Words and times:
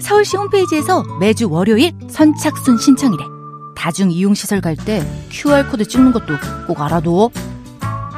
서울시 0.00 0.36
홈페이지에서 0.36 1.02
매주 1.20 1.48
월요일 1.50 1.92
선착순 2.08 2.78
신청이래. 2.78 3.24
다중 3.76 4.10
이용시설 4.10 4.60
갈 4.60 4.76
때 4.76 5.04
QR코드 5.30 5.86
찍는 5.86 6.12
것도 6.12 6.34
꼭 6.66 6.80
알아둬. 6.80 7.30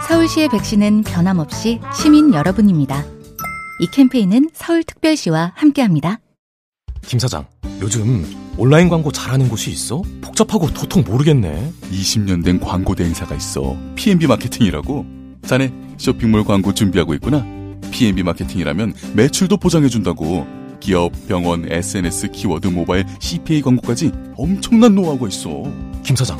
서울시의 0.08 0.48
백신은 0.48 1.02
변함없이 1.02 1.80
시민 1.94 2.32
여러분입니다. 2.34 3.04
이 3.80 3.86
캠페인은 3.92 4.50
서울특별시와 4.52 5.52
함께합니다. 5.54 6.18
김 7.02 7.18
사장, 7.18 7.46
요즘 7.80 8.24
온라인 8.58 8.88
광고 8.88 9.10
잘하는 9.10 9.48
곳이 9.48 9.70
있어? 9.70 10.02
복잡하고 10.20 10.70
도통 10.72 11.04
모르겠네. 11.06 11.72
20년 11.90 12.44
된 12.44 12.60
광고 12.60 12.94
대행사가 12.94 13.34
있어. 13.34 13.76
PNB 13.96 14.26
마케팅이라고. 14.26 15.06
자네 15.46 15.72
쇼핑몰 15.96 16.44
광고 16.44 16.74
준비하고 16.74 17.14
있구나. 17.14 17.44
PNB 17.90 18.22
마케팅이라면 18.22 18.94
매출도 19.14 19.56
보장해준다고. 19.56 20.46
기업, 20.80 21.12
병원, 21.28 21.70
SNS, 21.70 22.30
키워드, 22.32 22.68
모바일, 22.68 23.04
CPA 23.20 23.62
광고까지 23.62 24.10
엄청난 24.36 24.94
노하우가 24.94 25.28
있어. 25.28 25.62
김 26.02 26.16
사장, 26.16 26.38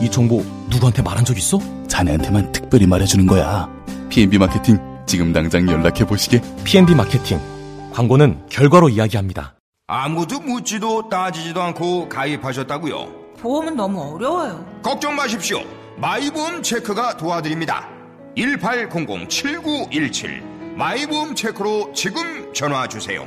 이 0.00 0.10
정보 0.10 0.42
누구한테 0.70 1.02
말한 1.02 1.24
적 1.24 1.36
있어? 1.38 1.58
자네한테만 1.86 2.52
특별히 2.52 2.86
말해주는 2.86 3.26
거야. 3.26 3.70
PNB 4.08 4.38
마케팅 4.38 4.78
지금 5.06 5.32
당장 5.32 5.68
연락해 5.68 6.06
보시게. 6.06 6.40
PNB 6.64 6.94
마케팅. 6.94 7.38
광고는 7.92 8.46
결과로 8.50 8.88
이야기합니다. 8.88 9.54
아무도 9.86 10.40
묻지도 10.40 11.08
따지지도 11.08 11.62
않고 11.62 12.08
가입하셨다고요? 12.08 13.26
보험은 13.38 13.76
너무 13.76 14.14
어려워요. 14.14 14.66
걱정 14.82 15.14
마십시오. 15.14 15.60
마이보험 15.96 16.62
체크가 16.62 17.16
도와드립니다. 17.16 17.88
1800-7917 18.36 20.76
마이보험 20.76 21.34
체크로 21.34 21.92
지금 21.94 22.52
전화 22.52 22.86
주세요. 22.86 23.26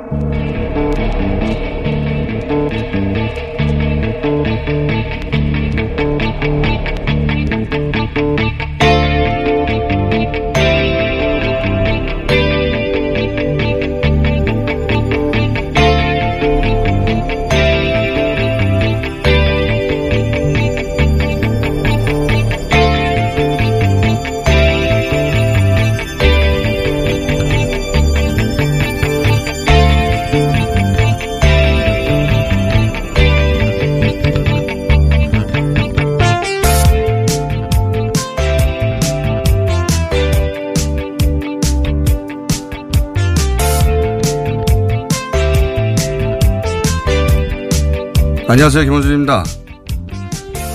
안녕하세요. 48.51 48.83
김원준입니다. 48.83 49.45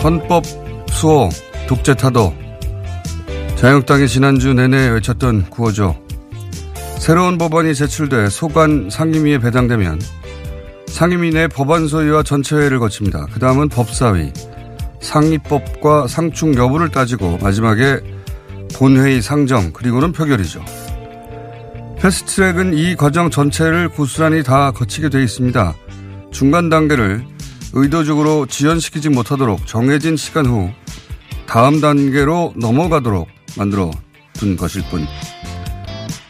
헌법 0.02 0.44
수호, 0.88 1.28
독재 1.68 1.92
타도, 1.92 2.32
자유한국당이 3.56 4.08
지난주 4.08 4.54
내내 4.54 4.88
외쳤던 4.88 5.50
구호죠. 5.50 5.94
새로운 6.98 7.36
법안이 7.36 7.74
제출돼 7.74 8.30
소관 8.30 8.88
상임위에 8.88 9.40
배당되면 9.40 10.00
상임위 10.86 11.32
내 11.32 11.48
법안 11.48 11.86
소위와 11.86 12.22
전체회의를 12.22 12.78
거칩니다. 12.78 13.26
그 13.30 13.40
다음은 13.40 13.68
법사위, 13.68 14.32
상위법과 15.02 16.06
상충 16.06 16.54
여부를 16.54 16.88
따지고 16.88 17.36
마지막에 17.42 18.00
본회의 18.74 19.20
상정, 19.20 19.74
그리고는 19.74 20.12
표결이죠. 20.12 20.64
패스트트랙은 21.98 22.72
이 22.72 22.96
과정 22.96 23.28
전체를 23.28 23.90
고스란히 23.90 24.42
다 24.42 24.70
거치게 24.70 25.10
돼 25.10 25.22
있습니다. 25.22 25.74
중간 26.30 26.70
단계를 26.70 27.35
의도적으로 27.78 28.46
지연시키지 28.46 29.10
못하도록 29.10 29.66
정해진 29.66 30.16
시간 30.16 30.46
후 30.46 30.70
다음 31.46 31.82
단계로 31.82 32.54
넘어가도록 32.56 33.28
만들어 33.58 33.90
둔 34.32 34.56
것일 34.56 34.82
뿐. 34.90 35.06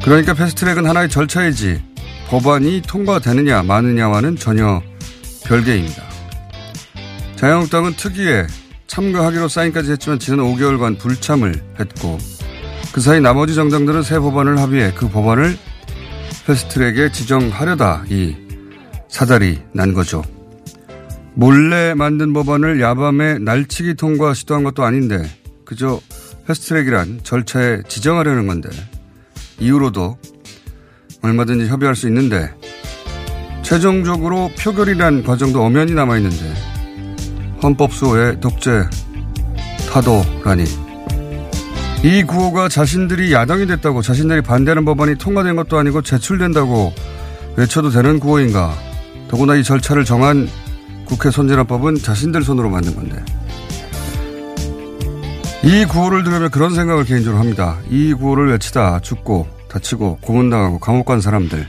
그러니까 0.03 0.35
패스트트랙은 0.35 0.87
하나의 0.87 1.09
절차이지 1.09 1.81
법안이 2.29 2.83
통과되느냐 2.89 3.63
마느냐와는 3.63 4.35
전혀 4.37 4.83
별개입니다. 5.45 6.03
자유한국당은 7.37 7.95
특위에 7.95 8.49
참가하기로 8.89 9.47
사인까지 9.47 9.93
했지만 9.93 10.19
지난 10.19 10.41
5개월간 10.41 10.99
불참을 10.99 11.63
했고 11.79 12.19
그 12.93 13.01
사이 13.01 13.21
나머지 13.21 13.55
정당들은 13.55 14.03
새 14.03 14.19
법안을 14.19 14.59
합의해 14.59 14.93
그 14.97 15.09
법안을 15.09 15.57
패스트트랙에 16.45 17.13
지정하려다 17.13 18.05
이 18.09 18.35
사달이 19.09 19.61
난 19.73 19.95
거죠. 19.95 20.25
몰래 21.39 21.93
만든 21.93 22.33
법안을 22.33 22.81
야밤에 22.81 23.39
날치기 23.39 23.97
통과 23.97 24.33
시도한 24.33 24.65
것도 24.65 24.85
아닌데 24.85 25.23
그저 25.67 26.01
패스트트랙이란 26.47 27.21
절차에 27.23 27.83
지정하려는 27.87 28.47
건데. 28.47 28.71
이후로도 29.59 30.17
얼마든지 31.21 31.67
협의할 31.67 31.95
수 31.95 32.09
있는데 32.09 32.51
최종적으로 33.63 34.51
표결이란 34.59 35.25
과정도 35.25 35.63
엄연히 35.63 35.93
남아있는데 35.93 36.55
헌법 37.63 37.93
수호의 37.93 38.41
독재 38.41 38.85
타도라니. 39.91 40.65
이 42.03 42.23
구호가 42.23 42.71
자신들이 42.71 43.33
야당이 43.35 43.67
됐다고 43.67 44.01
자신들이 44.01 44.41
반대하는 44.41 44.87
법안이 44.87 45.17
통과된 45.17 45.57
것도 45.57 45.77
아니고 45.79 46.01
제출된다고 46.01 46.95
외쳐도 47.57 47.91
되는 47.91 48.21
구호인가? 48.21 48.75
더구나 49.29 49.55
이 49.57 49.63
절차를 49.63 50.07
정한 50.07 50.49
국회 51.07 51.31
선진화법은 51.31 51.97
자신들 51.97 52.43
손으로 52.43 52.69
만든 52.69 52.95
건데. 52.95 53.25
이 55.63 55.85
구호를 55.85 56.23
들으면 56.23 56.51
그런 56.51 56.75
생각을 56.75 57.05
개인적으로 57.05 57.41
합니다. 57.41 57.79
이 57.89 58.13
구호를 58.13 58.51
외치다 58.53 59.01
죽고 59.01 59.49
다치고 59.69 60.19
고문당하고 60.21 60.79
감옥 60.79 61.07
간 61.07 61.21
사람들. 61.21 61.69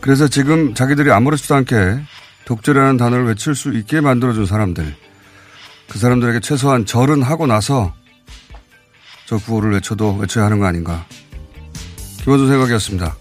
그래서 0.00 0.28
지금 0.28 0.74
자기들이 0.74 1.10
아무렇지도 1.10 1.54
않게 1.54 2.00
독재라는 2.44 2.96
단어를 2.98 3.26
외칠 3.26 3.54
수 3.54 3.72
있게 3.72 4.00
만들어준 4.00 4.44
사람들. 4.44 4.94
그 5.88 5.98
사람들에게 5.98 6.40
최소한 6.40 6.84
절은 6.84 7.22
하고 7.22 7.46
나서 7.46 7.94
저 9.26 9.38
구호를 9.38 9.72
외쳐도 9.72 10.16
외쳐야 10.16 10.44
하는 10.44 10.58
거 10.58 10.66
아닌가. 10.66 11.06
김원준 12.22 12.48
생각이었습니다. 12.48 13.16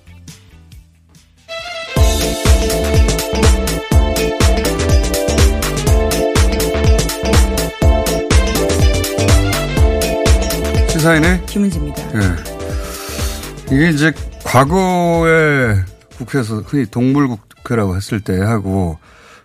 시사인의 11.04 11.46
김은지입니다. 11.48 12.08
네. 12.14 13.76
이게 13.76 13.90
이제 13.90 14.14
과거에 14.46 15.76
국회에서 16.16 16.62
흔히 16.62 16.86
동물국회라고 16.86 17.98
했을 17.98 18.22
때 18.22 18.40
하고 18.40 18.98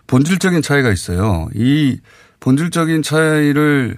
본질적인 0.07 0.61
차이가 0.61 0.89
있어요. 0.89 1.49
이 1.53 1.99
본질적인 2.39 3.01
차이를 3.01 3.97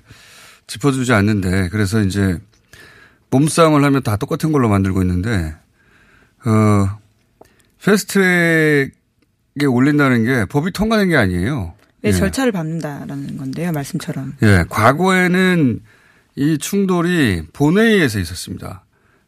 짚어주지 0.66 1.14
않는데 1.14 1.70
그래서 1.70 2.02
이제 2.02 2.40
몸싸움을 3.30 3.84
하면 3.84 4.02
다 4.02 4.18
똑같은 4.18 4.52
걸로 4.52 4.68
만들고 4.68 5.04
있는데 5.04 5.54
어 6.44 6.98
패스트트랙에 7.86 8.90
올린다는 9.70 10.26
게 10.26 10.46
법이 10.46 10.72
통과된 10.72 11.10
게 11.10 11.16
아니에요. 11.16 11.76
네, 12.02 12.10
예. 12.10 12.12
절차를 12.12 12.54
밟는다라는 12.54 13.38
건데요, 13.38 13.72
말씀처럼. 13.72 14.34
예, 14.42 14.66
과거에는 14.68 15.82
이 16.36 16.58
충돌이 16.58 17.44
본회의에서 17.54 18.20
있었습니다. 18.20 18.86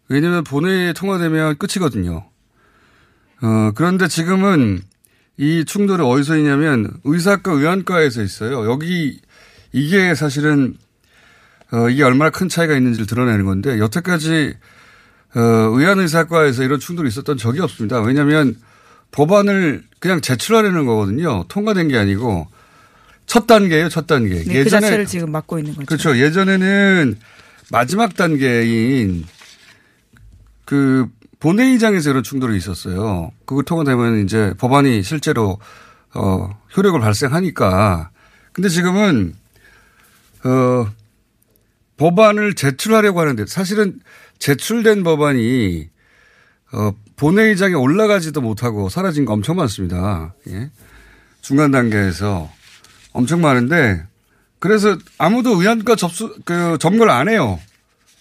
왜냐하면 0.09 0.43
본회의에 0.43 0.93
통과되면 0.93 1.57
끝이거든요. 1.57 2.29
어, 3.41 3.71
그런데 3.75 4.07
지금은 4.07 4.81
이 5.37 5.65
충돌이 5.65 6.01
어디서 6.03 6.37
있냐면 6.37 6.91
의사과 7.03 7.51
의안과에서 7.51 8.21
있어요. 8.21 8.69
여기 8.69 9.19
이게 9.71 10.15
사실은 10.15 10.77
어, 11.71 11.89
이게 11.89 12.03
얼마나 12.03 12.29
큰 12.29 12.47
차이가 12.49 12.75
있는지를 12.75 13.07
드러내는 13.07 13.45
건데 13.45 13.79
여태까지 13.79 14.53
어, 15.35 15.39
의안의사과에서 15.39 16.63
이런 16.63 16.79
충돌이 16.79 17.07
있었던 17.09 17.37
적이 17.37 17.61
없습니다. 17.61 17.99
왜냐하면 18.01 18.55
법안을 19.11 19.83
그냥 19.99 20.21
제출하려는 20.21 20.85
거거든요. 20.85 21.45
통과된 21.47 21.87
게 21.87 21.97
아니고 21.97 22.47
첫 23.33 23.47
단계예요, 23.47 23.89
첫 23.89 24.05
단계. 24.05 24.43
네, 24.43 24.63
그 24.63 24.69
자체를 24.69 25.07
지금 25.07 25.31
맡고 25.31 25.57
있는 25.57 25.73
거죠. 25.73 25.87
그렇죠. 25.87 26.19
예전에는 26.19 27.17
마지막 27.71 28.15
단계인 28.15 29.25
그 30.65 31.07
본회의장에서 31.39 32.11
이런 32.11 32.21
충돌이 32.21 32.55
있었어요. 32.55 33.31
그걸 33.45 33.63
통과되면 33.63 34.23
이제 34.23 34.53
법안이 34.59 35.01
실제로 35.01 35.57
어 36.13 36.47
효력을 36.77 36.99
발생하니까. 36.99 38.11
근데 38.51 38.69
지금은 38.69 39.33
어 40.43 40.85
법안을 41.97 42.53
제출하려고 42.53 43.19
하는데 43.19 43.47
사실은 43.47 43.99
제출된 44.37 45.03
법안이 45.03 45.89
어 46.73 46.91
본회의장에 47.15 47.73
올라가지도 47.73 48.41
못하고 48.41 48.89
사라진 48.89 49.25
거 49.25 49.33
엄청 49.33 49.55
많습니다. 49.55 50.35
예. 50.49 50.69
중간 51.41 51.71
단계에서 51.71 52.47
엄청 53.13 53.41
많은데 53.41 54.03
그래서 54.59 54.97
아무도 55.17 55.61
의안과 55.61 55.95
접수 55.95 56.35
그 56.45 56.77
점거를 56.79 57.11
안 57.11 57.29
해요. 57.29 57.59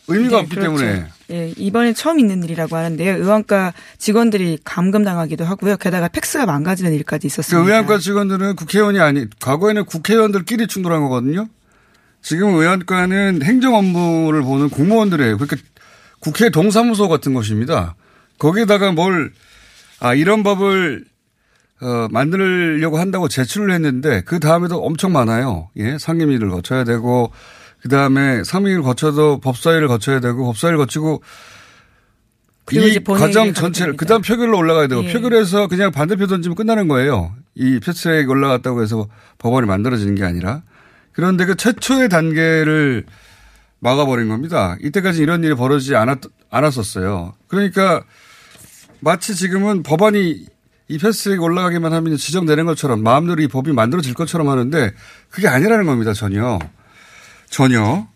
의미가 0.08 0.36
네, 0.36 0.42
없기 0.42 0.56
그렇죠. 0.56 0.76
때문에. 0.78 1.06
예, 1.30 1.54
이번에 1.56 1.92
처음 1.94 2.18
있는 2.18 2.42
일이라고 2.42 2.76
하는데요. 2.76 3.16
의원과 3.16 3.72
직원들이 3.98 4.58
감금당하기도 4.64 5.44
하고요. 5.44 5.76
게다가 5.76 6.08
팩스가 6.08 6.44
망가지는 6.46 6.92
일까지 6.94 7.22
그 7.22 7.26
있었습니다. 7.28 7.66
의안과 7.66 7.98
직원들은 7.98 8.56
국회의원이 8.56 9.00
아니 9.00 9.26
과거에는 9.40 9.84
국회의원들끼리 9.86 10.66
충돌한 10.66 11.02
거거든요. 11.02 11.48
지금 12.20 12.54
의안과는 12.54 13.42
행정 13.42 13.74
업무를 13.74 14.42
보는 14.42 14.68
공무원들이에요. 14.70 15.38
그러니까 15.38 15.56
국회 16.20 16.50
동사무소 16.50 17.08
같은 17.08 17.34
것입니다. 17.34 17.94
거기에다가 18.38 18.92
뭘, 18.92 19.32
아, 20.00 20.14
이런 20.14 20.42
법을, 20.42 21.04
어, 21.82 22.06
만들려고 22.10 22.98
한다고 22.98 23.26
제출을 23.26 23.72
했는데 23.72 24.22
그 24.24 24.38
다음에도 24.38 24.82
엄청 24.82 25.12
많아요. 25.12 25.68
예, 25.76 25.98
상임위를 25.98 26.48
거쳐야 26.50 26.84
되고 26.84 27.32
그 27.80 27.88
다음에 27.88 28.44
상임위를 28.44 28.82
거쳐도 28.82 29.40
법사위를 29.40 29.88
거쳐야 29.88 30.20
되고 30.20 30.44
법사위를 30.44 30.78
거치고 30.78 31.22
이 32.70 33.00
과정 33.04 33.52
전체를 33.52 33.92
됩니다. 33.92 33.96
그다음 33.96 34.22
표결로 34.22 34.56
올라가야 34.56 34.86
되고 34.86 35.04
예. 35.04 35.12
표결해서 35.12 35.66
그냥 35.66 35.90
반대표 35.90 36.28
던지면 36.28 36.54
끝나는 36.54 36.86
거예요. 36.86 37.34
이 37.56 37.80
패스트트랙 37.80 38.30
올라갔다고 38.30 38.82
해서 38.82 39.08
법안이 39.38 39.66
만들어지는 39.66 40.14
게 40.14 40.22
아니라 40.22 40.62
그런데 41.10 41.44
그 41.44 41.56
최초의 41.56 42.08
단계를 42.08 43.04
막아버린 43.80 44.28
겁니다. 44.28 44.76
이때까지 44.80 45.20
이런 45.20 45.42
일이 45.42 45.54
벌어지지 45.56 45.96
않았, 45.96 46.20
않았었어요. 46.48 47.34
그러니까 47.48 48.04
마치 49.00 49.34
지금은 49.34 49.82
법안이 49.82 50.46
이 50.88 50.98
패스트트랙 50.98 51.40
올라가기만 51.42 51.92
하면 51.92 52.16
지정되는 52.16 52.64
것처럼 52.66 53.02
마음대로 53.02 53.40
이 53.42 53.48
법이 53.48 53.72
만들어질 53.72 54.14
것처럼 54.14 54.48
하는데 54.48 54.92
그게 55.30 55.48
아니라는 55.48 55.86
겁니다. 55.86 56.12
전혀. 56.12 56.58
전혀. 57.48 58.06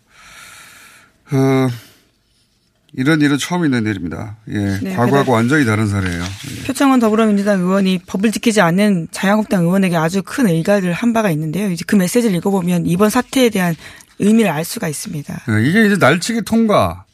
어, 1.33 1.69
이런 2.93 3.21
일은 3.21 3.37
처음 3.39 3.65
있는 3.65 3.85
일입니다. 3.87 4.37
예. 4.49 4.79
네, 4.83 4.95
과거하고 4.97 5.33
완전히 5.33 5.65
다른 5.65 5.87
사례예요. 5.87 6.23
예. 6.23 6.67
표창원 6.67 6.99
더불어민주당 7.01 7.61
의원이 7.61 8.01
법을 8.07 8.31
지키지 8.33 8.61
않는 8.61 9.09
자유한국당 9.11 9.63
의원에게 9.65 9.97
아주 9.97 10.23
큰 10.25 10.49
일가를 10.49 10.93
한 10.93 11.13
바가 11.13 11.31
있는데요. 11.33 11.71
이제 11.71 11.85
그 11.87 11.97
메시지를 11.97 12.37
읽어보면 12.37 12.87
이번 12.87 13.11
사태에 13.11 13.51
대한 13.51 13.75
의미를 14.19 14.51
알 14.51 14.65
수가 14.65 14.89
있습니다. 14.89 15.45
예, 15.51 15.69
이게 15.69 15.87
이제 15.87 15.97
날치기 15.97 16.43
통과 16.43 17.05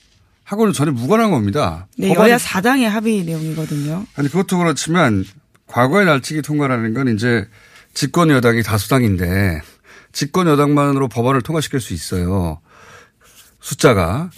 하고는 0.45 0.73
전혀 0.73 0.93
무관한 0.93 1.31
겁니다. 1.31 1.87
네, 1.99 2.11
법안이- 2.11 2.19
여야 2.29 2.37
4당의 2.37 2.85
합의 2.85 3.25
내용이거든요. 3.25 4.07
아니 4.15 4.29
그것도 4.29 4.59
그렇지만 4.59 5.25
과거의 5.73 6.07
날치기 6.07 6.43
통과라는 6.43 6.95
건 6.95 7.09
이제 7.09 7.49
집권 7.95 8.31
여당이 8.31 8.63
다수당인데 8.63 9.61
집권 10.13 10.47
여당만으로 10.47 11.09
법안을 11.09 11.41
통과시킬 11.43 11.81
수 11.81 11.95
있어요. 11.95 12.61
숫자가. 13.61 14.31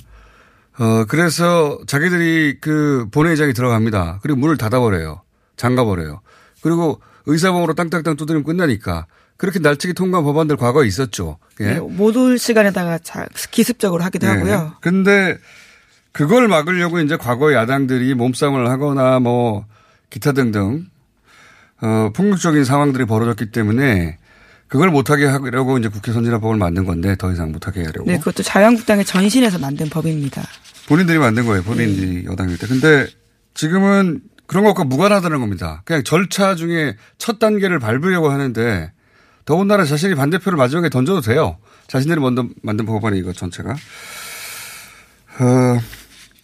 어, 0.78 1.04
그래서 1.08 1.78
자기들이 1.86 2.58
그 2.60 3.06
본회의장에 3.12 3.52
들어갑니다. 3.52 4.20
그리고 4.22 4.38
문을 4.38 4.56
닫아버려요. 4.56 5.22
잠가버려요. 5.56 6.20
그리고 6.62 7.00
의사봉으로 7.26 7.74
땅땅땅 7.74 8.16
두드리면 8.16 8.44
끝나니까. 8.44 9.06
그렇게 9.36 9.58
날치기 9.58 9.94
통과 9.94 10.22
법안들 10.22 10.56
과거에 10.56 10.86
있었죠. 10.86 11.38
예. 11.60 11.64
네, 11.74 11.80
못올 11.80 12.38
시간에다가 12.38 12.98
자- 12.98 13.26
기습적으로 13.50 14.04
하기도 14.04 14.26
하고요. 14.28 14.62
네. 14.62 14.68
근데 14.80 15.38
그걸 16.12 16.46
막으려고 16.46 17.00
이제 17.00 17.16
과거 17.16 17.52
야당들이 17.52 18.14
몸싸움을 18.14 18.68
하거나 18.70 19.18
뭐 19.18 19.66
기타 20.10 20.30
등등 20.32 20.86
어, 21.84 22.10
폭력적인 22.14 22.64
상황들이 22.64 23.04
벌어졌기 23.04 23.50
때문에 23.50 24.16
그걸 24.68 24.90
못하게 24.90 25.26
하려고 25.26 25.76
이제 25.76 25.88
국회 25.88 26.12
선진화법을 26.12 26.56
만든 26.56 26.86
건데 26.86 27.14
더 27.16 27.30
이상 27.30 27.52
못하게 27.52 27.84
하려고 27.84 28.06
네, 28.06 28.16
그것도 28.18 28.42
자유한국당의 28.42 29.04
전신에서 29.04 29.58
만든 29.58 29.90
법입니다. 29.90 30.42
본인들이 30.88 31.18
만든 31.18 31.44
거예요. 31.44 31.62
본인들이 31.62 32.06
네. 32.06 32.24
여당일 32.24 32.56
때. 32.56 32.66
근데 32.66 33.06
지금은 33.52 34.22
그런 34.46 34.64
것과 34.64 34.84
무관하다는 34.84 35.40
겁니다. 35.40 35.82
그냥 35.84 36.02
절차 36.04 36.54
중에 36.54 36.96
첫 37.18 37.38
단계를 37.38 37.78
밟으려고 37.78 38.30
하는데 38.30 38.90
더군다나 39.44 39.84
자신이 39.84 40.14
반대표를 40.14 40.56
마지막에 40.56 40.88
던져도 40.88 41.20
돼요. 41.20 41.58
자신들이 41.86 42.18
먼저 42.18 42.48
만든 42.62 42.86
법안이 42.86 43.18
이거 43.18 43.34
전체가. 43.34 43.72
어, 43.72 43.76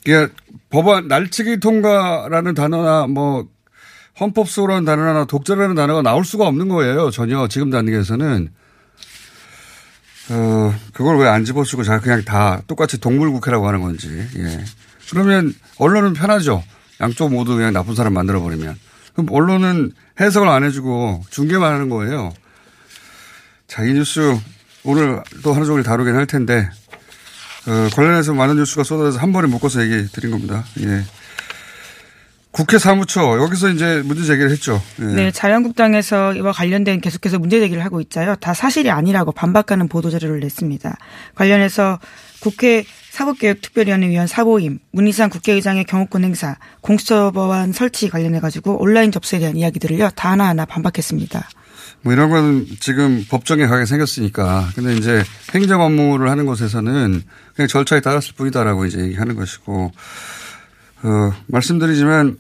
이게 0.05 0.29
법안, 0.69 1.09
날치기 1.09 1.61
통과라는 1.61 2.55
단어나 2.55 3.07
뭐 3.07 3.49
헌법소라는 4.21 4.85
단어나 4.85 5.25
독재라는 5.25 5.75
단어가 5.75 6.03
나올 6.03 6.25
수가 6.25 6.47
없는 6.47 6.69
거예요. 6.69 7.11
전혀 7.11 7.49
지금 7.49 7.71
단계에서는. 7.71 8.51
어, 10.33 10.75
그걸 10.93 11.19
왜 11.19 11.27
안 11.29 11.45
집어쓰고 11.45 11.83
자 11.83 11.99
그냥 12.01 12.23
다 12.25 12.63
똑같이 12.67 12.99
동물국회라고 13.01 13.67
하는 13.67 13.81
건지. 13.81 14.09
예. 14.37 14.65
그러면 15.11 15.53
언론은 15.79 16.13
편하죠. 16.13 16.63
양쪽 17.01 17.33
모두 17.33 17.57
그냥 17.57 17.73
나쁜 17.73 17.95
사람 17.95 18.13
만들어버리면. 18.13 18.79
그럼 19.15 19.27
언론은 19.31 19.93
해석을 20.21 20.49
안 20.49 20.63
해주고 20.65 21.25
중계만 21.31 21.73
하는 21.73 21.89
거예요. 21.89 22.33
자, 23.67 23.85
이 23.85 23.93
뉴스 23.93 24.37
오늘 24.85 25.23
또 25.43 25.53
하루 25.53 25.67
종일 25.67 25.83
다루긴 25.83 26.15
할 26.15 26.27
텐데, 26.27 26.69
어, 27.67 27.89
관련해서 27.95 28.33
많은 28.35 28.57
뉴스가 28.57 28.85
쏟아져서 28.85 29.19
한 29.19 29.33
번에 29.33 29.49
묶어서 29.49 29.83
얘기 29.83 30.07
드린 30.13 30.31
겁니다. 30.31 30.65
예. 30.81 31.03
국회 32.53 32.79
사무처, 32.79 33.39
여기서 33.39 33.69
이제 33.71 34.03
문제 34.05 34.25
제기를 34.25 34.51
했죠. 34.51 34.83
예. 35.01 35.05
네, 35.05 35.31
자유한국당에서 35.31 36.35
이와 36.35 36.51
관련된 36.51 37.01
계속해서 37.01 37.39
문제 37.39 37.61
제기를 37.61 37.85
하고 37.85 38.01
있자요. 38.01 38.35
다 38.37 38.55
사실이 38.55 38.91
아니라고 38.91 39.31
반박하는 39.31 39.87
보도 39.87 40.11
자료를 40.11 40.41
냈습니다. 40.41 40.97
관련해서 41.37 42.01
국회 42.41 42.85
사법개혁특별위원회 43.11 44.09
위원 44.09 44.27
사보임, 44.27 44.81
문희상 44.91 45.31
국회의장의 45.31 45.85
경호권 45.85 46.25
행사, 46.25 46.57
공수처 46.81 47.31
법안 47.31 47.73
설치 47.73 48.09
관련해 48.09 48.41
가지고 48.41 48.83
온라인 48.83 49.13
접수에 49.13 49.39
대한 49.39 49.57
이야기들을요 49.57 50.11
다 50.17 50.33
하나하나 50.33 50.65
반박했습니다. 50.65 51.49
뭐 52.03 52.13
이런 52.13 52.31
거는 52.31 52.67
지금 52.81 53.25
법정에 53.29 53.67
가게 53.67 53.85
생겼으니까. 53.85 54.71
근데 54.75 54.95
이제 54.97 55.23
행정 55.55 55.83
업무를 55.83 56.31
하는 56.31 56.47
곳에서는 56.47 57.23
그냥 57.55 57.69
절차에 57.69 58.01
따랐을 58.01 58.33
뿐이다라고 58.37 58.87
이제 58.87 58.99
얘기하는 59.01 59.37
것이고, 59.37 59.93
어, 61.03 61.33
말씀드리지만 61.47 62.39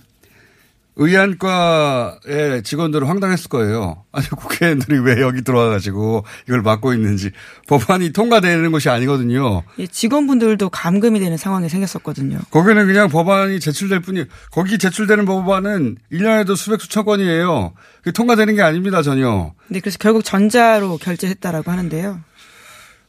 의안과의 0.97 2.63
직원들은 2.63 3.07
황당했을 3.07 3.49
거예요. 3.49 4.05
아니, 4.13 4.27
국회의원들이 4.29 4.99
왜 4.99 5.23
여기 5.23 5.43
들어와가지고 5.43 6.25
이걸 6.47 6.61
맡고 6.61 6.93
있는지. 6.93 7.31
법안이 7.69 8.13
통과되는 8.13 8.71
것이 8.71 8.91
아니거든요. 8.91 9.63
예, 9.79 9.87
직원분들도 9.87 10.69
감금이 10.69 11.21
되는 11.21 11.39
상황이 11.39 11.71
생겼었거든요. 11.71 12.39
거기는 12.51 12.87
그냥 12.87 13.09
법안이 13.09 13.61
제출될 13.61 14.01
뿐이, 14.01 14.27
거기 14.51 14.77
제출되는 14.77 15.25
법안은 15.25 15.97
1년에도 16.13 16.55
수백 16.55 16.83
수천 16.83 17.07
건이에요. 17.07 17.73
통과되는 18.13 18.55
게 18.57 18.63
아닙니다, 18.63 19.01
전혀. 19.01 19.55
네, 19.69 19.81
그래서 19.81 19.97
결국 19.99 20.23
전자로 20.23 20.99
결제했다라고 20.99 21.71
하는데요. 21.71 22.21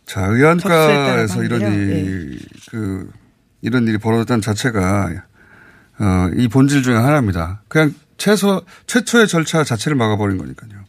자, 0.06 0.26
의안가에서 0.28 1.44
이런 1.44 1.62
하는데요. 1.62 1.98
일, 1.98 2.40
그, 2.70 3.10
이런 3.62 3.86
일이 3.88 3.98
벌어졌다는 3.98 4.42
자체가, 4.42 5.10
어, 6.00 6.30
이 6.36 6.48
본질 6.48 6.84
중에 6.84 6.96
하나입니다. 6.96 7.62
그냥 7.68 7.94
최소 8.18 8.62
최초의 8.88 9.28
절차 9.28 9.64
자체를 9.64 9.96
막아버린 9.98 10.38
거니까요. 10.38 10.82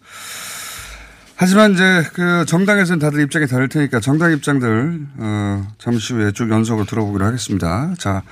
하지만 1.36 1.72
이제 1.72 2.04
그 2.12 2.44
정당에서는 2.46 2.98
다들 3.00 3.20
입장이 3.22 3.46
다를 3.46 3.68
테니까 3.68 4.00
정당 4.00 4.32
입장들 4.32 5.06
어 5.18 5.66
잠시 5.78 6.12
후에 6.12 6.30
쭉 6.32 6.50
연속으로 6.50 6.86
들어보기로 6.86 7.24
하겠습니다. 7.24 7.94
자. 7.98 8.22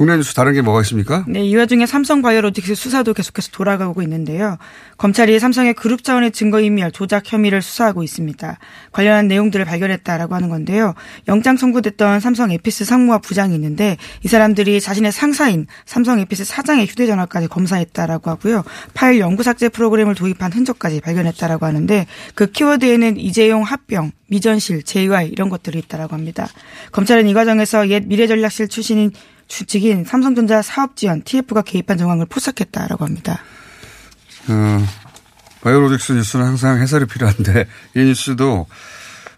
국내 0.00 0.16
뉴스 0.16 0.32
다른 0.32 0.54
게 0.54 0.62
뭐가 0.62 0.80
있습니까? 0.80 1.26
네, 1.28 1.44
이 1.44 1.54
와중에 1.54 1.84
삼성바이오로직스 1.84 2.74
수사도 2.74 3.12
계속해서 3.12 3.50
돌아가고 3.52 4.00
있는데요. 4.00 4.56
검찰이 4.96 5.38
삼성의 5.38 5.74
그룹 5.74 6.04
차원의 6.04 6.30
증거인멸 6.30 6.92
조작 6.92 7.30
혐의를 7.30 7.60
수사하고 7.60 8.02
있습니다. 8.02 8.56
관련한 8.92 9.28
내용들을 9.28 9.62
발견했다라고 9.66 10.34
하는 10.34 10.48
건데요. 10.48 10.94
영장 11.28 11.58
청구됐던 11.58 12.20
삼성 12.20 12.50
에피스 12.50 12.86
상무와 12.86 13.18
부장이 13.18 13.54
있는데 13.54 13.98
이 14.24 14.28
사람들이 14.28 14.80
자신의 14.80 15.12
상사인 15.12 15.66
삼성 15.84 16.18
에피스 16.18 16.46
사장의 16.46 16.86
휴대전화까지 16.86 17.48
검사했다라고 17.48 18.30
하고요. 18.30 18.64
파일 18.94 19.20
연구 19.20 19.42
삭제 19.42 19.68
프로그램을 19.68 20.14
도입한 20.14 20.50
흔적까지 20.50 21.02
발견했다라고 21.02 21.66
하는데 21.66 22.06
그 22.34 22.46
키워드에는 22.46 23.18
이재용 23.18 23.64
합병, 23.64 24.12
미전실, 24.28 24.82
JY 24.82 25.28
이런 25.28 25.50
것들이 25.50 25.78
있다라고 25.80 26.14
합니다. 26.14 26.48
검찰은 26.92 27.28
이 27.28 27.34
과정에서 27.34 27.90
옛 27.90 28.04
미래전략실 28.06 28.68
출신인 28.68 29.10
주직인 29.50 30.04
삼성전자 30.04 30.62
사업지원 30.62 31.22
TF가 31.22 31.62
개입한 31.62 31.98
정황을 31.98 32.26
포착했다라고 32.26 33.04
합니다. 33.04 33.42
어, 34.48 34.86
바이오로직스 35.62 36.12
뉴스는 36.12 36.46
항상 36.46 36.80
해설이 36.80 37.06
필요한데 37.06 37.66
이 37.96 37.98
뉴스도 37.98 38.66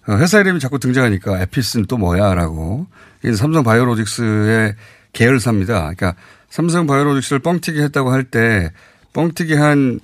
어, 0.06 0.16
회사 0.18 0.38
이름이 0.38 0.60
자꾸 0.60 0.78
등장하니까 0.78 1.40
에피스는 1.40 1.86
또 1.86 1.96
뭐야라고 1.96 2.86
이 3.24 3.32
삼성 3.32 3.64
바이오로직스의 3.64 4.74
계열사입니다. 5.14 5.80
그러니까 5.80 6.14
삼성 6.50 6.86
바이오로직스를 6.86 7.38
뻥튀기 7.40 7.80
했다고 7.80 8.12
할 8.12 8.24
때 8.24 8.70
뻥튀기 9.14 9.54
한 9.54 9.98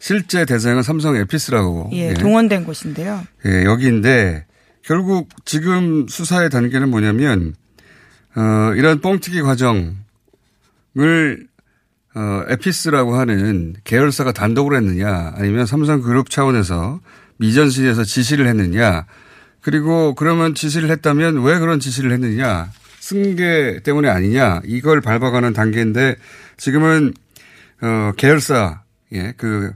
실제 0.00 0.46
대상은 0.46 0.82
삼성 0.82 1.14
에피스라고. 1.16 1.90
예, 1.92 2.08
예. 2.08 2.14
동원된 2.14 2.64
곳인데요. 2.64 3.22
예, 3.44 3.64
여기인데 3.64 4.46
결국 4.82 5.28
지금 5.44 6.08
수사의 6.08 6.48
단계는 6.48 6.88
뭐냐면 6.88 7.54
어, 8.36 8.74
이런 8.76 9.00
뻥튀기 9.00 9.42
과정을 9.42 9.94
어, 12.14 12.42
에피스라고 12.48 13.14
하는 13.14 13.74
계열사가 13.84 14.32
단독으로 14.32 14.76
했느냐 14.76 15.32
아니면 15.36 15.66
삼성그룹 15.66 16.30
차원에서 16.30 17.00
미전실에서 17.38 18.04
지시를 18.04 18.46
했느냐 18.48 19.06
그리고 19.62 20.14
그러면 20.14 20.54
지시를 20.54 20.90
했다면 20.90 21.42
왜 21.42 21.58
그런 21.58 21.80
지시를 21.80 22.12
했느냐 22.12 22.70
승계 23.00 23.80
때문에 23.82 24.08
아니냐 24.08 24.62
이걸 24.64 25.00
밟아가는 25.00 25.52
단계인데 25.52 26.16
지금은 26.56 27.14
어, 27.82 28.12
계열사 28.16 28.82
예, 29.12 29.34
그, 29.36 29.72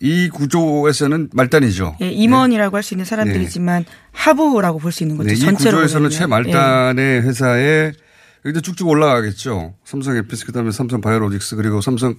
이 0.00 0.28
구조에서는 0.28 1.30
말단이죠. 1.32 1.96
예, 2.02 2.10
임원이라고 2.10 2.76
할수 2.76 2.94
있는 2.94 3.04
사람들이지만 3.06 3.84
네. 3.84 3.90
하부라고 4.12 4.78
볼 4.78 4.92
수 4.92 5.02
있는 5.04 5.16
거죠. 5.16 5.28
네, 5.28 5.34
이 5.34 5.38
구조에서는 5.54 6.10
최말단의 6.10 7.16
예. 7.16 7.20
회사에 7.20 7.92
여기도 8.44 8.60
쭉쭉 8.60 8.86
올라가겠죠. 8.88 9.74
삼성 9.84 10.16
에피스 10.16 10.46
그다음에 10.46 10.70
삼성 10.70 11.00
바이오로직스 11.00 11.56
그리고 11.56 11.80
삼성 11.80 12.14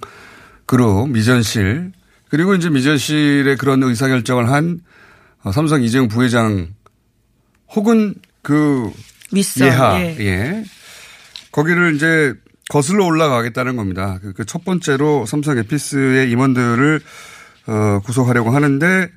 그룹 0.66 1.10
미전실 1.10 1.92
그리고 2.30 2.56
이제 2.56 2.70
미전실의 2.70 3.56
그런 3.58 3.84
의사결정을 3.84 4.50
한 4.50 4.80
어, 5.44 5.52
삼성 5.52 5.82
이재용 5.84 6.08
부회장 6.08 6.70
혹은 7.76 8.16
그 8.42 8.92
윗선, 9.32 9.68
예하 9.68 10.00
예. 10.02 10.18
예. 10.20 10.64
거기를 11.52 11.96
이제 11.96 12.34
거슬러 12.70 13.06
올라가겠다는 13.06 13.76
겁니다. 13.78 14.20
그 14.36 14.44
첫 14.46 14.66
번째로 14.66 15.26
삼성 15.26 15.58
에피스의 15.58 16.30
임원들을 16.32 17.02
어, 17.68 18.02
구속하려고 18.04 18.52
하는데 18.52 19.10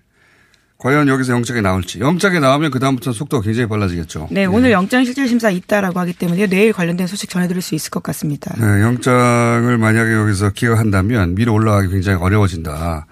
과연 0.79 1.09
여기서 1.09 1.35
영장이 1.35 1.61
나올지. 1.61 2.01
영장이 2.01 2.41
나오면 2.41 2.71
그다음부터 2.71 3.13
속도가 3.13 3.45
굉장히 3.45 3.69
빨라지겠죠. 3.69 4.29
네, 4.31 4.47
오늘 4.47 4.71
영장 4.71 5.05
실질심사 5.05 5.51
있다라고 5.51 6.01
하기 6.01 6.15
때문에 6.15 6.47
내일 6.47 6.73
관련된 6.73 7.07
소식 7.07 7.29
전해드릴 7.29 7.61
수 7.61 7.75
있을 7.75 7.91
것 7.91 8.03
같습니다. 8.03 8.55
네, 8.59 8.81
영장을 8.83 9.77
만약에 9.77 10.13
여기서 10.15 10.51
기각한다면 10.51 11.35
위로 11.37 11.53
올라가기 11.53 11.89
굉장히 11.89 12.19
어려워진다. 12.19 13.07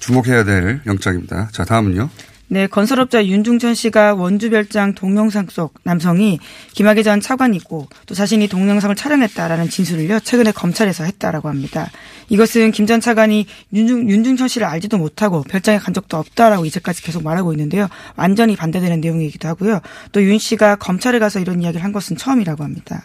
주목해야 0.00 0.44
될 0.44 0.80
영장입니다. 0.86 1.48
자, 1.52 1.64
다음은요. 1.64 2.08
네, 2.52 2.66
건설업자 2.66 3.24
윤중천 3.24 3.74
씨가 3.74 4.14
원주별장 4.14 4.94
동영상 4.94 5.46
속 5.48 5.72
남성이 5.84 6.38
김학의 6.74 7.02
전 7.02 7.18
차관이고 7.18 7.88
또 8.04 8.14
자신이 8.14 8.46
동영상을 8.46 8.94
촬영했다라는 8.94 9.70
진술을요 9.70 10.20
최근에 10.20 10.52
검찰에서 10.52 11.04
했다라고 11.04 11.48
합니다. 11.48 11.90
이것은 12.28 12.70
김 12.72 12.86
전 12.86 13.00
차관이 13.00 13.46
윤중, 13.72 14.10
윤중천 14.10 14.48
씨를 14.48 14.66
알지도 14.66 14.98
못하고 14.98 15.42
별장에 15.44 15.78
간 15.78 15.94
적도 15.94 16.18
없다라고 16.18 16.66
이제까지 16.66 17.02
계속 17.02 17.24
말하고 17.24 17.54
있는데요. 17.54 17.88
완전히 18.16 18.54
반대되는 18.54 19.00
내용이기도 19.00 19.48
하고요. 19.48 19.80
또 20.12 20.20
윤 20.20 20.36
씨가 20.38 20.76
검찰에 20.76 21.18
가서 21.18 21.40
이런 21.40 21.62
이야기를 21.62 21.82
한 21.82 21.92
것은 21.92 22.18
처음이라고 22.18 22.62
합니다. 22.64 23.02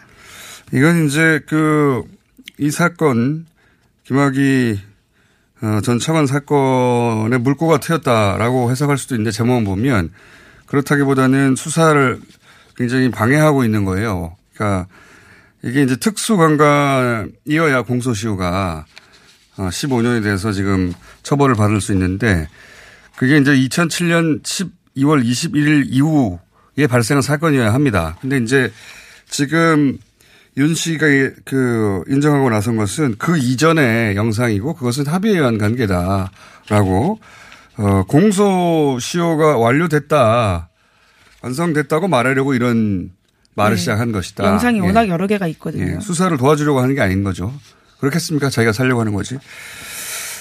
이건 0.72 1.06
이제 1.06 1.40
그 1.46 2.04
이 2.58 2.70
사건 2.72 3.46
김학의 4.04 4.80
어, 5.60 5.80
전 5.82 5.98
차관 5.98 6.26
사건의 6.26 7.40
물꼬가 7.40 7.78
트였다라고 7.78 8.70
해석할 8.70 8.96
수도 8.96 9.14
있는데 9.14 9.30
제목을 9.30 9.64
보면 9.64 10.10
그렇다기보다는 10.66 11.56
수사를 11.56 12.20
굉장히 12.76 13.10
방해하고 13.10 13.64
있는 13.64 13.84
거예요. 13.84 14.36
그러니까 14.54 14.86
이게 15.62 15.82
이제 15.82 15.96
특수관광이어야 15.96 17.82
공소시효가 17.82 18.86
15년이 19.56 20.20
어, 20.20 20.22
돼서 20.22 20.52
지금 20.52 20.92
처벌을 21.24 21.56
받을 21.56 21.80
수 21.80 21.92
있는데 21.92 22.48
그게 23.16 23.38
이제 23.38 23.50
2007년 23.52 24.42
12월 24.42 25.24
21일 25.24 25.86
이후에 25.88 26.86
발생한 26.88 27.22
사건이어야 27.22 27.74
합니다. 27.74 28.16
근데 28.20 28.38
이제 28.38 28.72
지금 29.28 29.98
윤 30.58 30.74
씨가 30.74 31.06
그 31.44 32.02
인정하고 32.08 32.50
나선 32.50 32.76
것은 32.76 33.14
그 33.16 33.38
이전의 33.38 34.16
영상이고 34.16 34.74
그것은 34.74 35.06
합의에 35.06 35.34
의한 35.34 35.56
관계다라고 35.56 37.20
어 37.76 38.02
공소시효가 38.08 39.56
완료됐다 39.56 40.68
완성됐다고 41.42 42.08
말하려고 42.08 42.54
이런 42.54 43.12
말을 43.54 43.76
네. 43.76 43.80
시작한 43.80 44.10
것이다. 44.10 44.44
영상이 44.44 44.78
예. 44.78 44.82
워낙 44.82 45.08
여러 45.08 45.28
개가 45.28 45.46
있거든요. 45.48 45.96
예. 45.96 46.00
수사를 46.00 46.36
도와주려고 46.36 46.80
하는 46.80 46.96
게 46.96 47.00
아닌 47.00 47.22
거죠. 47.22 47.54
그렇겠습니까? 48.00 48.50
자기가 48.50 48.72
살려고 48.72 49.00
하는 49.00 49.14
거지. 49.14 49.38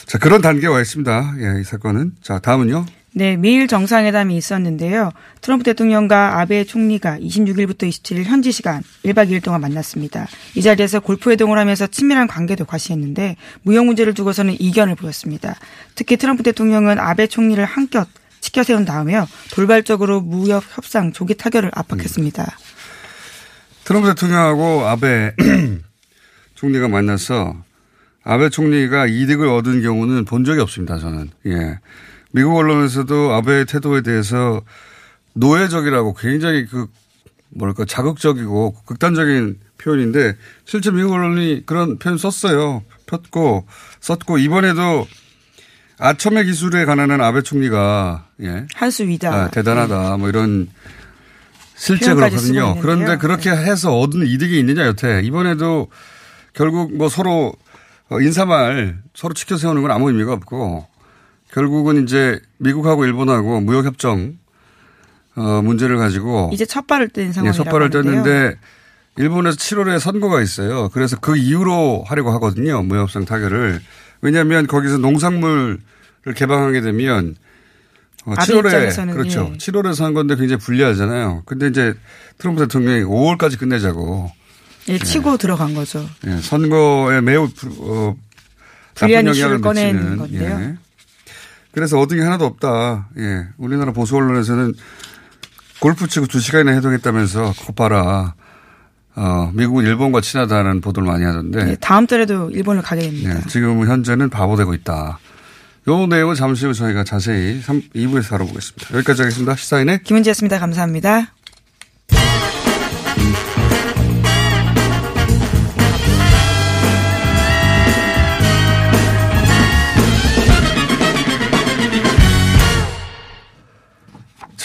자 0.07 0.17
그런 0.17 0.41
단계에 0.41 0.67
와 0.67 0.81
있습니다. 0.81 1.35
예, 1.39 1.61
이 1.61 1.63
사건은 1.63 2.13
자 2.21 2.39
다음은요. 2.39 2.85
네, 3.13 3.35
미일 3.35 3.67
정상회담이 3.67 4.35
있었는데요. 4.35 5.11
트럼프 5.41 5.63
대통령과 5.63 6.39
아베 6.39 6.63
총리가 6.63 7.17
26일부터 7.19 7.89
27일 7.89 8.23
현지 8.23 8.51
시간 8.51 8.83
1박 9.05 9.29
2일 9.29 9.43
동안 9.43 9.61
만났습니다. 9.61 10.27
이 10.55 10.61
자리에서 10.61 10.99
골프 10.99 11.31
회동을 11.31 11.57
하면서 11.57 11.87
친밀한 11.87 12.27
관계도 12.27 12.65
과시했는데 12.65 13.37
무역 13.63 13.85
문제를 13.85 14.13
두고서는 14.13 14.57
이견을 14.59 14.95
보였습니다. 14.95 15.55
특히 15.95 16.17
트럼프 16.17 16.43
대통령은 16.43 16.99
아베 16.99 17.27
총리를 17.27 17.63
한껏 17.63 18.07
치켜 18.39 18.63
세운 18.63 18.85
다음에요. 18.85 19.27
돌발적으로 19.51 20.21
무역 20.21 20.63
협상 20.75 21.11
조기 21.11 21.35
타결을 21.35 21.71
압박했습니다. 21.73 22.43
음. 22.43 22.67
트럼프 23.83 24.09
대통령하고 24.09 24.85
아베 24.85 25.33
총리가 26.55 26.87
만나서 26.87 27.55
아베 28.23 28.49
총리가 28.49 29.07
이득을 29.07 29.47
얻은 29.47 29.81
경우는 29.81 30.25
본 30.25 30.43
적이 30.43 30.61
없습니다. 30.61 30.99
저는. 30.99 31.29
예. 31.47 31.79
미국 32.31 32.57
언론에서도 32.57 33.33
아베의 33.33 33.65
태도에 33.65 34.01
대해서 34.01 34.61
노예적이라고 35.33 36.13
굉장히 36.15 36.65
그 36.65 36.87
뭐랄까 37.49 37.85
자극적이고 37.85 38.75
극단적인 38.85 39.59
표현인데 39.77 40.35
실제 40.65 40.91
미국 40.91 41.13
언론이 41.13 41.65
그런 41.65 41.97
표현 41.97 42.17
썼어요. 42.17 42.83
폈고 43.05 43.65
썼고 44.01 44.37
이번에도 44.37 45.07
아첨의 45.99 46.45
기술에 46.45 46.85
관한 46.85 47.21
아베 47.21 47.41
총리가 47.41 48.27
예. 48.43 48.67
한수 48.75 49.07
위다. 49.07 49.33
아, 49.33 49.49
대단하다. 49.49 50.11
네. 50.11 50.17
뭐 50.17 50.29
이런 50.29 50.69
실제 51.75 52.13
그렇거든요. 52.13 52.75
그런데 52.81 53.17
그렇게 53.17 53.51
네. 53.51 53.57
해서 53.57 53.97
얻은 53.97 54.25
이득이 54.27 54.59
있느냐 54.59 54.85
여태 54.85 55.21
이번에도 55.23 55.87
결국 56.53 56.95
뭐 56.95 57.09
서로 57.09 57.53
인사말 58.11 58.99
서로 59.15 59.33
치켜 59.33 59.57
세우는 59.57 59.81
건 59.81 59.91
아무 59.91 60.09
의미가 60.09 60.33
없고 60.33 60.87
결국은 61.53 62.03
이제 62.03 62.39
미국하고 62.57 63.05
일본하고 63.05 63.61
무역 63.61 63.85
협정 63.85 64.37
어, 65.35 65.61
문제를 65.61 65.97
가지고 65.97 66.49
이제 66.53 66.65
첫 66.65 66.87
발을 66.87 67.09
뗀 67.09 67.31
상황이라고 67.33 67.51
네, 67.51 67.57
첫 67.63 67.69
발을 67.71 67.89
뗐는데 67.89 68.57
일본에서 69.17 69.57
7월에 69.57 69.99
선거가 69.99 70.41
있어요. 70.41 70.89
그래서 70.89 71.17
그 71.19 71.37
이후로 71.37 72.03
하려고 72.07 72.31
하거든요. 72.33 72.83
무역협정 72.83 73.25
타결을. 73.25 73.81
왜냐하면 74.21 74.67
거기서 74.67 74.97
농산물을 74.99 75.79
개방하게 76.35 76.81
되면 76.81 77.35
어, 78.25 78.33
7월에 78.33 79.13
그렇죠. 79.13 79.51
예. 79.53 79.57
7월에서 79.57 80.03
한 80.03 80.13
건데 80.13 80.35
굉장히 80.35 80.59
불리하잖아요. 80.61 81.43
근데 81.45 81.67
이제 81.67 81.93
트럼프 82.37 82.61
대통령이 82.61 83.03
5월까지 83.03 83.57
끝내자고 83.57 84.31
예, 84.89 84.97
치고 84.99 85.37
들어간 85.37 85.73
거죠. 85.73 86.07
예, 86.27 86.37
선거에 86.37 87.21
매우 87.21 87.47
부- 87.49 87.67
어, 87.79 88.15
불리한 88.95 89.27
이슈를 89.27 89.59
미치는, 89.59 90.17
건데요. 90.17 90.77
예. 91.77 91.79
그래서 91.79 91.99
얻은 91.99 92.17
게 92.17 92.23
하나도 92.23 92.45
없다. 92.45 93.09
예. 93.19 93.47
우리나라 93.57 93.91
보수 93.91 94.15
언론에서는 94.15 94.73
골프 95.79 96.07
치고 96.07 96.25
두 96.25 96.39
시간이나 96.39 96.71
해동했다면서 96.71 97.53
그거 97.59 97.73
봐라. 97.73 98.33
어, 99.15 99.51
미국은 99.53 99.85
일본과 99.85 100.21
친하다는 100.21 100.81
보도를 100.81 101.07
많이 101.07 101.23
하던데. 101.23 101.71
예, 101.71 101.75
다음 101.79 102.05
달에도 102.05 102.49
일본을 102.51 102.81
가게 102.81 103.01
됩니다. 103.01 103.35
예, 103.35 103.47
지금 103.47 103.87
현재는 103.87 104.29
바보되고 104.29 104.73
있다. 104.75 105.19
요 105.87 106.07
내용은 106.07 106.35
잠시 106.35 106.65
후 106.65 106.73
저희가 106.73 107.03
자세히 107.03 107.61
3, 107.61 107.81
2부에서 107.95 108.29
다뤄보겠습니다. 108.29 108.95
여기까지 108.95 109.21
하겠습니다. 109.21 109.55
시사인의 109.55 110.03
김은지였습니다. 110.03 110.59
감사합니다. 110.59 111.33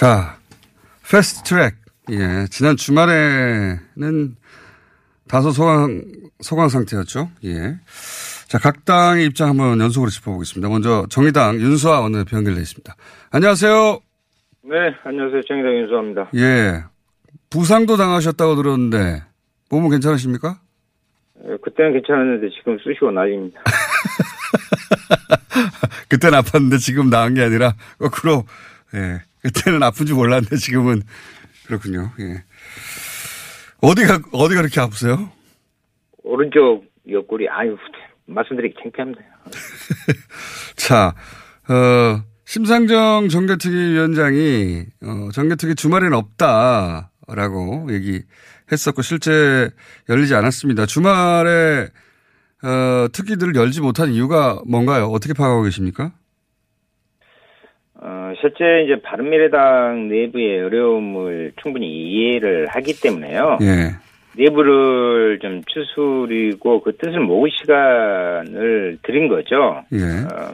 자, 0.03 0.37
패스트 1.09 1.45
트랙. 1.45 1.77
예, 2.11 2.47
지난 2.51 2.77
주말에는 2.77 4.35
다소 5.29 5.53
소강, 5.53 6.03
소강 6.41 6.69
상태였죠. 6.69 7.31
예. 7.45 7.77
자, 8.49 8.59
각 8.59 8.85
당의 8.85 9.27
입장 9.27 9.51
한번 9.51 9.79
연속으로 9.79 10.11
짚어보겠습니다. 10.11 10.69
먼저 10.69 11.07
정의당 11.09 11.61
윤수아 11.61 12.01
원내대표 12.01 12.37
연결돼 12.37 12.61
있습니다. 12.63 12.97
안녕하세요. 13.31 14.01
네, 14.65 14.77
안녕하세요. 15.05 15.41
정의당 15.47 15.73
윤수합니다. 15.73 16.31
예. 16.35 16.83
부상도 17.49 17.97
당하셨다고 17.97 18.57
들었는데 18.57 19.23
몸은 19.71 19.91
괜찮으십니까? 19.91 20.59
예, 21.45 21.57
그때는 21.63 21.93
괜찮았는데 21.93 22.49
지금 22.59 22.77
쑤시고 22.83 23.13
난립니다. 23.13 23.63
그때는 26.11 26.41
아팠는데 26.41 26.81
지금 26.81 27.09
나은 27.09 27.35
게 27.35 27.43
아니라 27.43 27.75
거꾸로 28.01 28.47
예. 28.95 29.23
그때는 29.43 29.83
아픈지 29.83 30.13
몰랐는데 30.15 30.57
지금은 30.57 31.03
그렇군요. 31.67 32.13
예. 32.21 32.45
어디가 33.81 34.21
어디가 34.33 34.63
그렇게 34.63 34.81
아프세요? 34.81 35.31
오른쪽 36.23 36.85
옆구리, 37.11 37.49
아유, 37.49 37.77
말씀드리기 38.27 38.77
창피합니다. 38.81 39.21
자, 40.77 41.15
어, 41.69 42.23
심상정 42.45 43.29
정개특위 43.29 43.75
위원장이, 43.93 44.85
어, 45.03 45.29
정개특위 45.33 45.75
주말에는 45.75 46.17
없다라고 46.17 47.89
얘기했었고, 47.91 49.03
실제 49.03 49.71
열리지 50.09 50.35
않았습니다. 50.35 50.87
주말에, 50.87 51.89
어, 52.63 53.09
특위들을 53.13 53.57
열지 53.57 53.81
못한 53.81 54.13
이유가 54.13 54.61
뭔가요? 54.67 55.07
어떻게 55.07 55.35
파악하고 55.35 55.65
계십니까? 55.65 56.13
어, 58.05 58.33
실제 58.41 58.83
이제 58.85 59.01
바른미래당 59.01 60.09
내부의 60.09 60.63
어려움을 60.65 61.53
충분히 61.63 61.87
이해를 61.87 62.67
하기 62.67 63.01
때문에요. 63.01 63.59
예. 63.63 63.95
내부를 64.37 65.39
좀 65.41 65.63
추스리고 65.67 66.83
그 66.83 66.97
뜻을 66.97 67.21
모을 67.21 67.51
시간을 67.51 68.99
드린 69.03 69.29
거죠. 69.29 69.85
예. 69.93 69.99
어, 70.03 70.53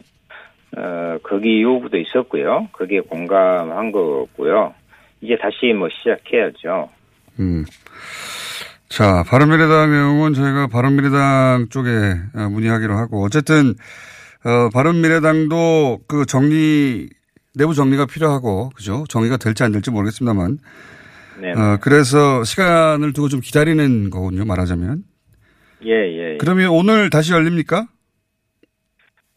어, 0.76 1.19
거기 1.23 1.62
요구도 1.62 1.97
있었고요. 1.97 2.69
거기에 2.73 3.00
공감한 3.00 3.93
거고요. 3.93 4.75
이제 5.23 5.37
다시 5.40 5.73
뭐 5.73 5.88
시작해야죠. 5.88 6.90
음. 7.40 7.64
자, 8.90 9.23
바른미래당 9.26 9.90
내용은 9.90 10.35
저희가 10.35 10.67
바른미래당 10.67 11.69
쪽에 11.71 11.90
어, 12.35 12.49
문의하기로 12.50 12.95
하고, 12.95 13.23
어쨌든, 13.23 13.75
어, 14.45 14.69
바른미래당도 14.73 16.00
그 16.09 16.26
정리, 16.26 17.08
내부 17.54 17.75
정리가 17.75 18.06
필요하고, 18.06 18.71
그죠? 18.71 19.04
정리가 19.08 19.37
될지 19.37 19.63
안 19.65 19.73
될지 19.73 19.91
모르겠습니다만. 19.91 20.58
네. 21.41 21.52
어, 21.52 21.78
그래서 21.80 22.45
시간을 22.45 23.13
두고 23.13 23.28
좀 23.28 23.41
기다리는 23.41 24.11
거군요, 24.11 24.45
말하자면. 24.45 25.02
예, 25.84 25.91
예. 25.91 26.32
예. 26.32 26.39
그러면 26.39 26.71
오늘 26.71 27.11
다시 27.11 27.32
열립니까? 27.32 27.87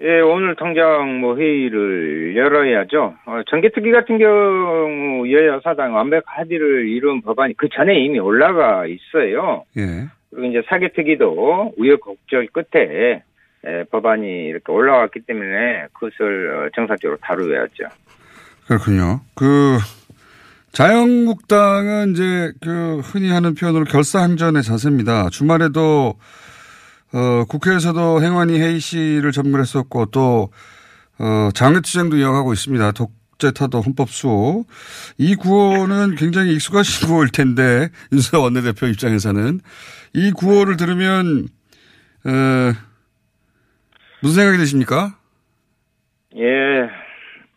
예, 0.03 0.19
오늘 0.21 0.55
당장 0.55 1.19
뭐 1.19 1.37
회의를 1.37 2.35
열어야죠. 2.35 3.13
어, 3.25 3.41
정개특위 3.47 3.91
같은 3.91 4.17
경우 4.17 5.31
여야 5.31 5.59
사당 5.63 5.93
완벽 5.93 6.23
합의를 6.25 6.87
이룬 6.89 7.21
법안이 7.21 7.53
그 7.55 7.69
전에 7.71 7.99
이미 8.03 8.17
올라가 8.17 8.87
있어요. 8.87 9.63
예. 9.77 10.07
그리고 10.31 10.47
이제 10.47 10.63
사개특위도 10.67 11.73
우여곡절 11.77 12.47
끝에 12.51 13.21
예, 13.67 13.83
법안이 13.91 14.25
이렇게 14.25 14.71
올라왔기 14.71 15.21
때문에 15.27 15.87
그것을 15.93 16.67
어, 16.67 16.69
정상적으로 16.75 17.17
다루어야죠. 17.21 17.83
그렇군요. 18.67 19.21
그, 19.35 19.77
자유한국당은 20.71 22.11
이제 22.11 22.53
그 22.61 23.01
흔히 23.03 23.29
하는 23.29 23.55
표현으로 23.55 23.83
결사항전의 23.85 24.63
자세입니다. 24.63 25.29
주말에도 25.29 26.15
어, 27.13 27.45
국회에서도 27.49 28.23
행안위 28.23 28.57
회의 28.59 28.79
시를 28.79 29.33
점거했었고 29.33 30.07
또 30.07 30.51
어, 31.19 31.49
장외투쟁도 31.53 32.17
이어가고 32.17 32.53
있습니다. 32.53 32.93
독재 32.93 33.51
타도 33.51 33.81
헌법 33.81 34.09
수호. 34.09 34.65
이 35.17 35.35
구호는 35.35 36.15
굉장히 36.15 36.53
익숙하신 36.53 37.07
구호일 37.09 37.31
텐데 37.31 37.89
윤수아 38.13 38.39
원내대표 38.39 38.87
입장에서는 38.87 39.59
이 40.13 40.31
구호를 40.31 40.77
들으면 40.77 41.49
어, 42.23 42.73
무슨 44.21 44.35
생각이 44.35 44.57
드십니까? 44.59 45.15
예, 46.37 46.89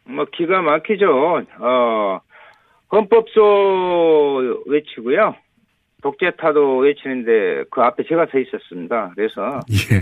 뭐 0.05 0.25
기가 0.33 0.63
막히죠. 0.63 1.43
어, 1.61 2.21
헌법소 2.93 4.63
외치고요. 4.67 5.37
독재 6.03 6.33
타도 6.39 6.79
외치는데 6.79 7.65
그 7.71 7.81
앞에 7.81 8.05
제가 8.05 8.27
서 8.27 8.39
있었습니다. 8.39 9.13
그래서 9.15 9.61
예. 9.93 10.01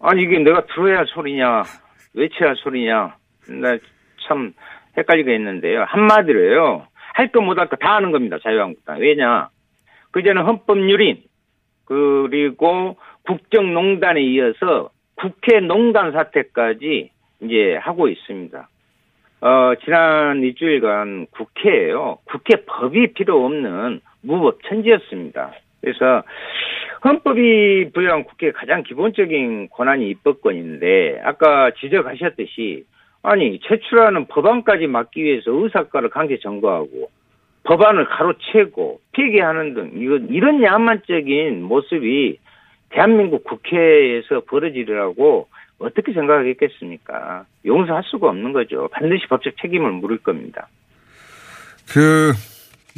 아니 0.00 0.22
이게 0.22 0.38
내가 0.38 0.64
들어야 0.66 0.98
할 0.98 1.06
소리냐 1.06 1.62
외쳐야 2.14 2.50
할 2.50 2.56
소리냐 2.56 3.16
나 3.48 3.76
참 4.26 4.54
헷갈리게 4.96 5.34
했는데요. 5.34 5.84
한마디로요. 5.86 6.86
할 7.14 7.30
거 7.30 7.40
못할 7.42 7.68
거 7.68 7.76
다 7.76 7.96
하는 7.96 8.10
겁니다. 8.10 8.38
자유한국당. 8.42 8.98
왜냐? 9.00 9.48
그전에 10.12 10.40
헌법 10.40 10.78
유린 10.78 11.22
그리고 11.84 12.96
국정농단에 13.26 14.22
이어서 14.22 14.88
국회 15.16 15.60
농단 15.60 16.12
사태까지 16.12 17.10
이제 17.40 17.76
하고 17.76 18.08
있습니다. 18.08 18.68
어, 19.40 19.74
지난 19.84 20.42
일주일간 20.42 21.26
국회에요. 21.30 22.18
국회 22.24 22.64
법이 22.64 23.12
필요 23.12 23.44
없는 23.44 24.00
무법 24.22 24.62
천지였습니다. 24.64 25.52
그래서 25.80 26.22
헌법이 27.04 27.90
부여한 27.92 28.24
국회의 28.24 28.52
가장 28.52 28.82
기본적인 28.82 29.68
권한이 29.68 30.08
입법권인데 30.08 31.20
아까 31.22 31.70
지적하셨듯이 31.78 32.84
아니 33.22 33.60
제출하는 33.60 34.26
법안까지 34.26 34.86
막기 34.86 35.22
위해서 35.22 35.50
의사과를 35.50 36.08
강제 36.08 36.38
점거하고 36.38 37.10
법안을 37.64 38.06
가로채고 38.06 39.00
폐기하는 39.12 39.74
등 39.74 39.90
이건 39.96 40.28
이런 40.30 40.62
야만적인 40.62 41.62
모습이 41.62 42.38
대한민국 42.94 43.42
국회에서 43.44 44.42
벌어지리라고 44.48 45.48
어떻게 45.78 46.12
생각하겠습니까? 46.12 47.44
용서할 47.66 48.04
수가 48.04 48.28
없는 48.28 48.52
거죠. 48.52 48.88
반드시 48.92 49.26
법적 49.28 49.54
책임을 49.60 49.90
물을 49.92 50.18
겁니다. 50.18 50.68
그 51.92 52.32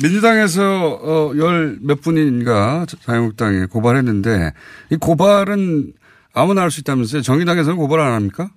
민주당에서 0.00 0.62
어, 0.62 1.32
열몇 1.36 2.02
분인가 2.02 2.84
자유한국당에 2.86 3.64
고발했는데 3.72 4.50
이 4.92 4.96
고발은 5.00 5.94
아무나 6.34 6.60
할 6.62 6.70
수 6.70 6.82
있다면서요? 6.82 7.22
정의당에서는 7.22 7.78
고발 7.78 8.00
안 8.00 8.12
합니까? 8.12 8.48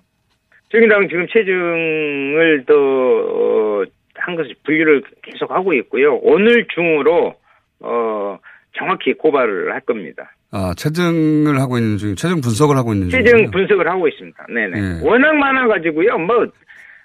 정의당 0.70 1.08
지금 1.08 1.26
체증을 1.32 2.64
더, 2.66 2.74
어, 2.74 3.84
한 4.14 4.36
것을 4.36 4.54
분류를 4.64 5.02
계속 5.22 5.50
하고 5.50 5.72
있고요. 5.72 6.16
오늘 6.16 6.66
중으로, 6.74 7.34
어, 7.80 8.38
정확히 8.76 9.14
고발을 9.14 9.72
할 9.72 9.80
겁니다. 9.80 10.30
아 10.52 10.74
체증을 10.76 11.60
하고 11.60 11.78
있는 11.78 11.96
중, 11.98 12.14
체증 12.16 12.40
분석을 12.40 12.76
하고 12.76 12.92
있는 12.92 13.08
중. 13.08 13.22
체증 13.24 13.50
분석을 13.50 13.88
하고 13.88 14.08
있습니다. 14.08 14.46
네네. 14.52 14.78
예. 14.78 15.00
워낙 15.06 15.32
많아가지고요. 15.34 16.18
뭐, 16.18 16.46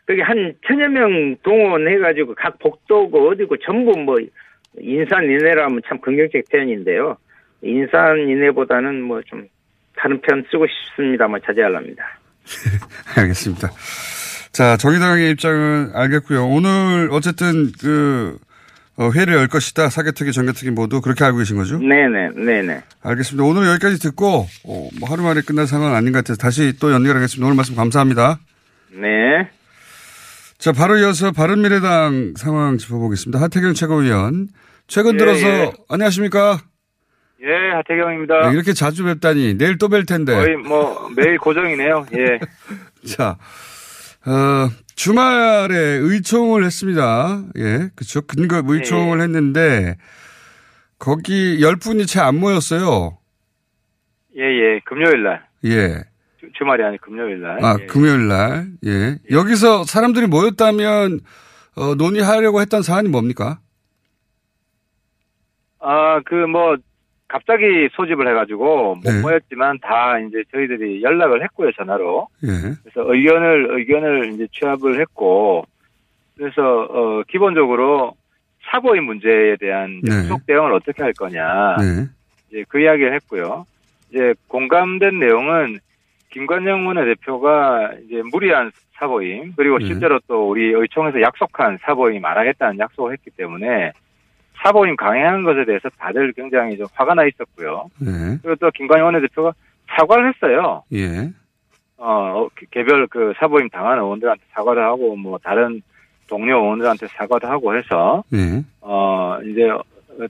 그게 0.05 0.21
한 0.21 0.53
천여 0.67 0.89
명 0.89 1.35
동원해가지고 1.43 2.35
각 2.35 2.57
복도고 2.59 3.29
어디고 3.29 3.57
전부 3.57 3.91
뭐, 3.99 4.17
인산인해라면 4.79 5.81
참 5.87 5.99
긍정적 6.01 6.41
표현인데요. 6.51 7.17
인산인해보다는 7.61 9.01
뭐 9.03 9.21
좀 9.25 9.47
다른 9.97 10.19
표현 10.21 10.43
쓰고 10.51 10.65
싶습니다만 10.67 11.41
자제하랍니다. 11.45 12.03
알겠습니다. 13.17 13.69
자 14.51 14.77
정의당의 14.77 15.31
입장은 15.31 15.91
알겠고요. 15.93 16.45
오늘 16.45 17.09
어쨌든 17.11 17.71
그 17.81 18.37
어, 18.97 19.11
회를 19.11 19.33
열 19.33 19.47
것이다. 19.47 19.89
사개특위, 19.89 20.31
정개특위 20.31 20.71
모두 20.71 21.01
그렇게 21.01 21.23
알고 21.25 21.39
계신 21.39 21.57
거죠? 21.57 21.77
네네, 21.79 22.29
네네. 22.35 22.81
알겠습니다. 23.03 23.43
오늘 23.43 23.67
여기까지 23.67 23.99
듣고 23.99 24.47
어, 24.65 24.89
뭐 24.99 25.09
하루 25.09 25.21
만에 25.23 25.41
끝날 25.41 25.67
상황은 25.67 25.95
아닌 25.95 26.13
것 26.13 26.19
같아서 26.19 26.37
다시 26.37 26.73
또 26.79 26.91
연결하겠습니다. 26.93 27.45
오늘 27.45 27.55
말씀 27.57 27.75
감사합니다. 27.75 28.39
네. 28.91 29.49
자, 30.57 30.71
바로 30.71 30.97
이어서 30.97 31.31
바른미래당 31.33 32.35
상황 32.37 32.77
짚어보겠습니다. 32.77 33.41
하태경 33.41 33.73
최고위원. 33.73 34.47
최근 34.87 35.15
예, 35.15 35.17
들어서 35.17 35.45
예. 35.45 35.71
안녕하십니까? 35.89 36.59
예, 37.43 37.75
하태경입니다. 37.75 38.47
네, 38.49 38.53
이렇게 38.53 38.71
자주 38.73 39.03
뵙다니 39.03 39.57
내일 39.57 39.77
또 39.77 39.89
뵐 39.89 40.07
텐데. 40.07 40.33
거의 40.33 40.55
뭐 40.55 41.09
매일 41.17 41.37
고정이네요. 41.37 42.05
예. 42.13 42.39
자, 43.13 43.37
어, 44.27 44.69
주말에 44.95 45.75
의총을 45.77 46.63
했습니다. 46.63 47.43
예, 47.57 47.89
그렇죠. 47.95 48.21
근거 48.21 48.61
의총을 48.65 49.21
했는데 49.21 49.95
거기 50.97 51.61
열 51.61 51.75
분이 51.75 52.05
채 52.05 52.19
안 52.21 52.39
모였어요. 52.39 53.17
예, 54.37 54.41
예. 54.41 54.79
금요일 54.85 55.23
날. 55.23 55.45
예. 55.65 56.03
주, 56.39 56.49
주말이 56.57 56.83
아니 56.83 56.97
금요일 56.99 57.41
날. 57.41 57.63
아, 57.63 57.77
예. 57.79 57.85
금요일 57.85 58.27
날. 58.27 58.67
예. 58.85 59.17
여기서 59.31 59.83
사람들이 59.83 60.27
모였다면 60.27 61.19
어, 61.75 61.95
논의하려고 61.95 62.61
했던 62.61 62.81
사안이 62.81 63.09
뭡니까? 63.09 63.59
아, 65.79 66.19
그 66.25 66.35
뭐 66.47 66.77
갑자기 67.35 67.89
소집을 67.91 68.29
해가지고 68.29 68.95
못 68.95 69.03
네. 69.03 69.21
모였지만 69.21 69.77
다 69.79 70.17
이제 70.19 70.41
저희들이 70.53 71.03
연락을 71.03 71.43
했고요 71.43 71.69
전화로. 71.73 72.29
예. 72.43 72.47
그래서 72.81 73.13
의견을 73.13 73.67
의견을 73.71 74.29
이제 74.33 74.47
취합을 74.53 75.01
했고 75.01 75.65
그래서 76.37 76.61
어 76.61 77.23
기본적으로 77.27 78.13
사고의 78.71 79.01
문제에 79.01 79.57
대한 79.57 79.99
이제 80.01 80.13
네. 80.15 80.21
후속 80.21 80.45
대응을 80.45 80.71
어떻게 80.71 81.03
할 81.03 81.11
거냐 81.11 81.75
네. 81.77 82.05
이제 82.49 82.63
그 82.69 82.79
이야기를 82.79 83.13
했고요. 83.15 83.65
이제 84.09 84.33
공감된 84.47 85.19
내용은 85.19 85.79
김관영 86.31 86.87
원내대표가 86.87 87.95
이제 88.05 88.21
무리한 88.31 88.71
사보임 88.93 89.55
그리고 89.57 89.77
네. 89.79 89.87
실제로 89.87 90.21
또 90.29 90.51
우리 90.51 90.71
의총에서 90.71 91.19
약속한 91.19 91.77
사보임 91.81 92.23
안 92.23 92.37
하겠다는 92.37 92.79
약속을 92.79 93.11
했기 93.11 93.29
때문에 93.31 93.91
사보임 94.65 94.95
강행한 94.95 95.43
것에 95.43 95.63
대해서 95.65 95.87
다들 95.89 96.33
굉장히 96.33 96.75
좀 96.75 96.87
화가 96.95 97.13
나 97.13 97.23
있었고요. 97.25 97.85
네. 97.99 98.09
그리고 98.41 98.55
또 98.55 98.71
김관영 98.71 99.05
원내대표가 99.05 99.53
사과를 99.95 100.33
했어요. 100.33 100.81
예. 100.93 101.29
어, 101.97 102.47
개- 102.57 102.65
개별 102.71 103.05
그 103.07 103.31
사보임 103.37 103.69
당한 103.69 103.99
의원들한테 103.99 104.41
사과를 104.53 104.83
하고 104.83 105.15
뭐 105.15 105.37
다른 105.37 105.81
동료 106.27 106.57
의원들한테 106.63 107.05
사과도 107.09 107.47
하고 107.47 107.77
해서 107.77 108.23
네. 108.31 108.63
어 108.81 109.37
이제 109.45 109.69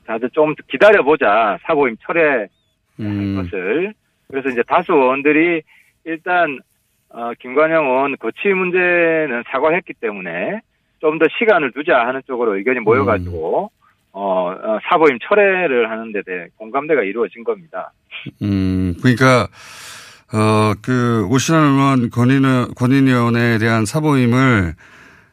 다들 0.05 0.29
좀 0.31 0.53
기다려 0.67 1.01
보자 1.03 1.57
사보임 1.63 1.95
철회 2.01 2.47
음. 2.99 3.37
것을 3.37 3.93
그래서 4.27 4.49
이제 4.49 4.61
다수 4.67 4.91
의원들이 4.91 5.61
일단 6.03 6.59
어 7.09 7.31
김관영 7.39 7.85
의원 7.85 8.17
거치 8.17 8.49
문제는 8.49 9.43
사과했기 9.49 9.93
때문에 9.93 10.59
좀 10.99 11.19
더 11.19 11.25
시간을 11.39 11.71
두자 11.71 11.99
하는 12.05 12.21
쪽으로 12.27 12.57
의견이 12.57 12.79
모여가지고 12.81 13.65
어, 13.65 13.69
어, 14.17 14.55
사보임 14.89 15.19
철회를 15.27 15.91
하는데 15.91 16.21
대해 16.25 16.47
공감대가 16.55 17.01
이루어진 17.01 17.43
겁니다. 17.43 17.91
음, 18.41 18.95
그러니까, 19.01 19.49
어, 20.31 20.73
그, 20.81 21.27
오신환 21.29 21.73
의원 21.73 22.09
권인, 22.09 22.73
권인위원회에 22.75 23.57
대한 23.57 23.85
사보임을, 23.85 24.73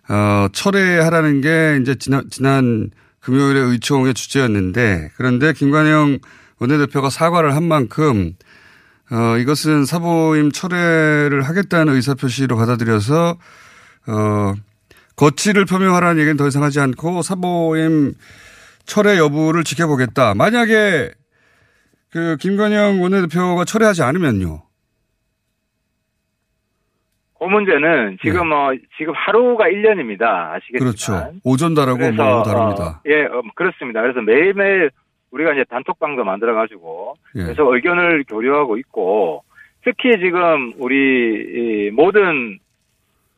어, 0.09 0.49
철회하라는 0.53 1.41
게 1.43 1.79
이제 1.81 1.95
지난, 1.95 2.25
지난 2.29 2.91
금요일에 3.21 3.61
의총의 3.61 4.15
주제였는데, 4.15 5.11
그런데 5.17 5.53
김관영 5.53 6.19
원내대표가 6.59 7.09
사과를 7.09 7.55
한 7.55 7.63
만큼, 7.63 8.33
어, 9.13 9.39
이것은 9.39 9.85
사보임 9.85 10.51
철회를 10.51 11.43
하겠다는 11.43 11.95
의사표시로 11.95 12.57
받아들여서, 12.57 13.39
어, 14.09 14.55
거치를 15.15 15.67
표명하라는 15.67 16.19
얘기는 16.19 16.37
더 16.37 16.49
이상 16.49 16.65
하지 16.65 16.81
않고 16.81 17.23
사보임 17.23 18.15
철회 18.85 19.19
여부를 19.19 19.65
지켜보겠다. 19.65 20.35
만약에 20.35 21.11
그 22.11 22.37
김건영 22.39 23.03
원내대표가 23.03 23.65
철회하지 23.65 24.03
않으면요. 24.03 24.63
그 27.39 27.45
문제는 27.45 28.19
지금 28.23 28.49
뭐 28.49 28.73
지금 28.97 29.15
하루가 29.17 29.65
1년입니다. 29.65 30.23
아시겠지만. 30.23 30.73
네. 30.73 30.79
그렇죠. 30.79 31.33
오전 31.43 31.75
다르고 31.75 31.99
그래서, 31.99 32.23
뭐 32.23 32.43
다릅니다. 32.45 32.85
어, 32.85 33.01
예, 33.07 33.25
어, 33.25 33.43
그렇습니다. 33.57 34.01
그래서 34.01 34.21
매일매일 34.21 34.91
우리가 35.33 35.53
이제 35.53 35.65
단톡방도 35.69 36.23
만들어 36.23 36.55
가지고 36.55 37.15
예. 37.35 37.43
그래서 37.43 37.75
의견을 37.75 38.25
교류하고 38.29 38.77
있고 38.79 39.43
특히 39.83 40.13
지금 40.21 40.73
우리 40.79 41.89
이 41.89 41.91
모든 41.91 42.59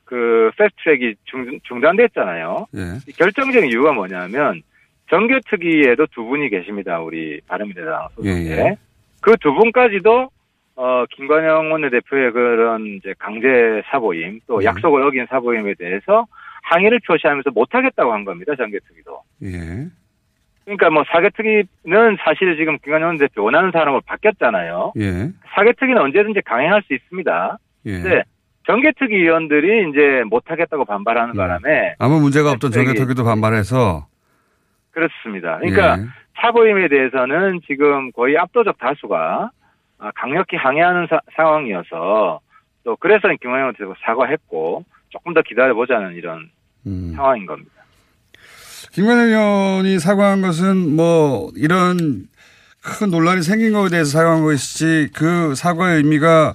그 0.04 0.50
패스트트랙이 0.59 1.14
중, 1.24 1.59
중단됐잖아요. 1.62 2.66
예. 2.76 2.80
이 3.09 3.12
결정적인 3.12 3.70
이유가 3.70 3.92
뭐냐면 3.92 4.62
정교특위에도 5.14 6.07
두 6.12 6.24
분이 6.24 6.48
계십니다. 6.50 6.98
우리 7.00 7.40
바른미래당 7.46 8.09
소속에 8.16 8.29
예, 8.31 8.50
예. 8.50 8.77
그 9.20 9.37
두 9.37 9.55
분까지도 9.55 10.29
어 10.77 11.05
김관영 11.11 11.70
원내대표의 11.70 12.33
그런 12.33 12.87
이제 12.98 13.14
강제 13.18 13.46
사보임 13.90 14.40
또 14.48 14.57
음. 14.57 14.64
약속을 14.64 15.03
어긴 15.03 15.27
사보임에 15.31 15.74
대해서 15.79 16.27
항의를 16.64 16.98
표시하면서 17.07 17.50
못하겠다고 17.50 18.12
한 18.12 18.24
겁니다. 18.24 18.55
정교특위도. 18.57 19.22
예. 19.44 19.87
그러니까 20.64 20.90
뭐 20.90 21.05
사개특위는 21.12 22.16
사실 22.24 22.57
지금 22.57 22.79
김관영 22.79 23.09
원내대표 23.09 23.44
원하는 23.44 23.70
사람으로 23.70 24.00
바뀌었잖아요. 24.07 24.94
예. 24.98 25.31
사개특위는 25.55 26.00
언제든지 26.00 26.40
강행할 26.44 26.83
수 26.83 26.94
있습니다. 26.94 27.59
예. 27.87 27.92
근데 27.92 28.22
정개특위 28.66 29.14
위원들이 29.22 29.90
이제 29.90 30.24
못하겠다고 30.29 30.87
반발하는 30.87 31.35
음. 31.35 31.37
바람에 31.37 31.94
아무 31.98 32.20
문제가 32.20 32.50
없던 32.50 32.72
정개특위도 32.72 33.22
반발해서 33.24 34.09
그렇습니다. 34.94 35.59
그러니까 35.59 35.98
예. 35.98 36.07
사보임에 36.40 36.88
대해서는 36.88 37.61
지금 37.66 38.11
거의 38.12 38.38
압도적 38.38 38.78
다수가 38.78 39.50
아, 39.98 40.11
강력히 40.14 40.57
항의하는 40.57 41.07
사- 41.09 41.20
상황이어서 41.37 42.40
또 42.85 42.96
그래서 42.96 43.28
김원영 43.40 43.72
대표 43.74 43.94
사과했고 44.04 44.85
조금 45.11 45.35
더 45.35 45.42
기다려보자는 45.42 46.14
이런 46.14 46.50
음. 46.87 47.12
상황인 47.14 47.46
겁니다. 47.46 47.70
김관영 48.92 49.26
의원이 49.26 49.98
사과한 49.98 50.42
것은 50.42 50.94
뭐 50.94 51.50
이런 51.57 52.26
큰 52.83 53.11
논란이 53.11 53.42
생긴 53.42 53.72
것에 53.72 53.90
대해서 53.90 54.18
사과한 54.18 54.42
것이지 54.42 55.11
그 55.14 55.54
사과의 55.54 55.98
의미가 55.98 56.54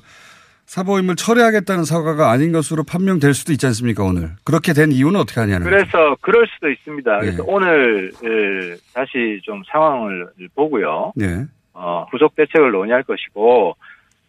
사보임을 0.69 1.15
철회하겠다는 1.15 1.83
사과가 1.83 2.29
아닌 2.29 2.51
것으로 2.51 2.83
판명될 2.83 3.33
수도 3.33 3.51
있지 3.51 3.65
않습니까 3.65 4.03
오늘 4.03 4.29
그렇게 4.45 4.73
된 4.73 4.91
이유는 4.91 5.19
어떻게 5.19 5.39
하냐는. 5.39 5.65
그래서 5.65 6.15
그럴 6.21 6.45
수도 6.45 6.69
있습니다. 6.69 7.19
그래서 7.21 7.39
예. 7.39 7.43
오늘 7.47 8.11
을 8.23 8.77
다시 8.93 9.41
좀 9.43 9.63
상황을 9.65 10.27
보고요. 10.53 11.13
예. 11.21 11.45
어, 11.73 12.05
후속 12.11 12.35
대책을 12.35 12.69
논의할 12.69 13.01
것이고 13.01 13.75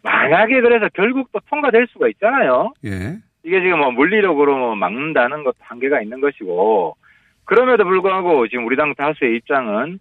만약에 0.03 0.62
그래서 0.62 0.88
결국 0.94 1.29
또 1.31 1.40
통과될 1.50 1.88
수가 1.92 2.09
있잖아요. 2.09 2.72
예. 2.87 3.18
이게 3.44 3.61
지금 3.61 3.81
뭐 3.81 3.90
물리력으로 3.90 4.57
뭐 4.57 4.74
막는다는 4.76 5.44
것도 5.44 5.59
한계가 5.61 6.00
있는 6.00 6.22
것이고 6.22 6.96
그럼에도 7.44 7.85
불구하고 7.85 8.48
지금 8.48 8.64
우리 8.64 8.76
당 8.76 8.94
다수의 8.94 9.37
입장은 9.37 9.98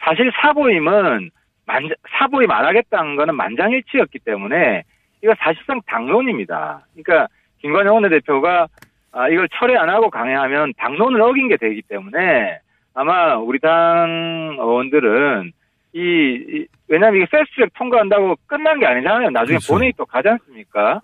사실 0.00 0.30
사보임은 0.38 1.30
만 1.64 1.88
사보임 2.18 2.50
안 2.50 2.66
하겠다는 2.66 3.16
거는 3.16 3.34
만장일치였기 3.36 4.18
때문에 4.18 4.84
이거 5.22 5.34
사실상 5.38 5.80
당론입니다. 5.86 6.86
그러니까 6.94 7.28
김관영 7.60 7.94
원내대표가 7.94 8.68
아, 9.12 9.28
이걸 9.28 9.48
철회 9.58 9.76
안 9.76 9.88
하고 9.88 10.10
강행하면 10.10 10.74
당론을 10.76 11.20
어긴 11.20 11.48
게 11.48 11.56
되기 11.56 11.82
때문에 11.82 12.60
아마 12.94 13.36
우리 13.36 13.58
당 13.58 14.56
의원들은 14.58 15.52
이, 15.94 16.00
이 16.00 16.66
왜냐하면 16.88 17.22
이게 17.22 17.30
패스트트랙 17.30 17.72
통과한다고 17.74 18.36
끝난 18.46 18.78
게 18.78 18.86
아니잖아요. 18.86 19.30
나중에 19.30 19.56
그렇죠. 19.56 19.72
본회의 19.72 19.92
또 19.96 20.04
가지 20.04 20.28
않습니까? 20.28 21.00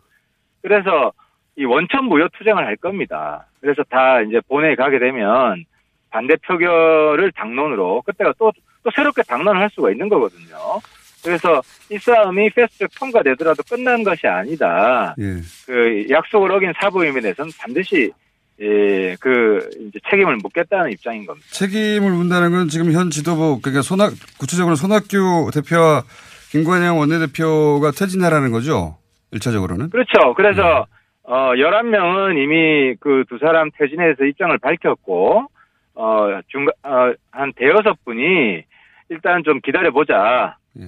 그래서 0.62 1.12
이 1.56 1.64
원천 1.64 2.04
무효 2.04 2.28
투쟁을 2.28 2.64
할 2.64 2.76
겁니다. 2.76 3.46
그래서 3.60 3.82
다 3.84 4.20
이제 4.20 4.40
본회의 4.48 4.76
가게 4.76 4.98
되면 4.98 5.64
반대 6.10 6.36
표결을 6.36 7.32
당론으로 7.32 8.02
그때가 8.02 8.34
또, 8.38 8.52
또 8.82 8.90
새롭게 8.94 9.22
당론을 9.22 9.60
할 9.60 9.70
수가 9.70 9.90
있는 9.90 10.08
거거든요. 10.08 10.56
그래서 11.24 11.62
이 11.90 11.98
싸움이 11.98 12.50
패스트트랙 12.50 12.90
통과되더라도 12.98 13.62
끝난 13.68 14.02
것이 14.04 14.26
아니다. 14.26 15.14
예. 15.18 15.36
그 15.66 16.06
약속을 16.10 16.52
어긴 16.52 16.72
사보임에 16.80 17.20
대해서는 17.20 17.50
반드시 17.58 18.12
예, 18.60 19.16
그 19.20 19.68
이제 19.80 19.98
책임을 20.10 20.36
묻겠다는 20.36 20.92
입장인 20.92 21.26
겁니다. 21.26 21.46
책임을 21.50 22.10
묻는다는 22.12 22.52
건 22.52 22.68
지금 22.68 22.92
현 22.92 23.10
지도부 23.10 23.60
그러니까 23.60 23.82
손학 23.82 24.12
구체적으로 24.38 24.76
손학규 24.76 25.50
대표와 25.52 26.04
김관영 26.52 26.98
원내대표가 26.98 27.90
퇴진하라는 27.90 28.52
거죠. 28.52 28.98
1차적으로는. 29.32 29.90
그렇죠. 29.90 30.34
그래서 30.36 30.86
어 31.24 31.52
11명은 31.56 32.38
이미 32.40 32.94
그 33.00 33.24
두 33.28 33.38
사람 33.38 33.70
퇴진해서 33.76 34.24
입장을 34.24 34.56
밝혔고 34.58 35.46
어, 35.96 36.40
중간, 36.48 36.72
어, 36.82 37.12
한 37.30 37.52
대여섯 37.54 38.04
분이 38.04 38.62
일단 39.08 39.42
좀 39.44 39.60
기다려 39.60 39.90
보자. 39.90 40.56
예. 40.78 40.82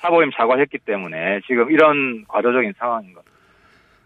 사보임 0.00 0.30
사과했기 0.36 0.78
때문에 0.78 1.40
지금 1.46 1.70
이런 1.70 2.24
과도적인 2.28 2.74
상황인 2.78 3.12
것. 3.14 3.22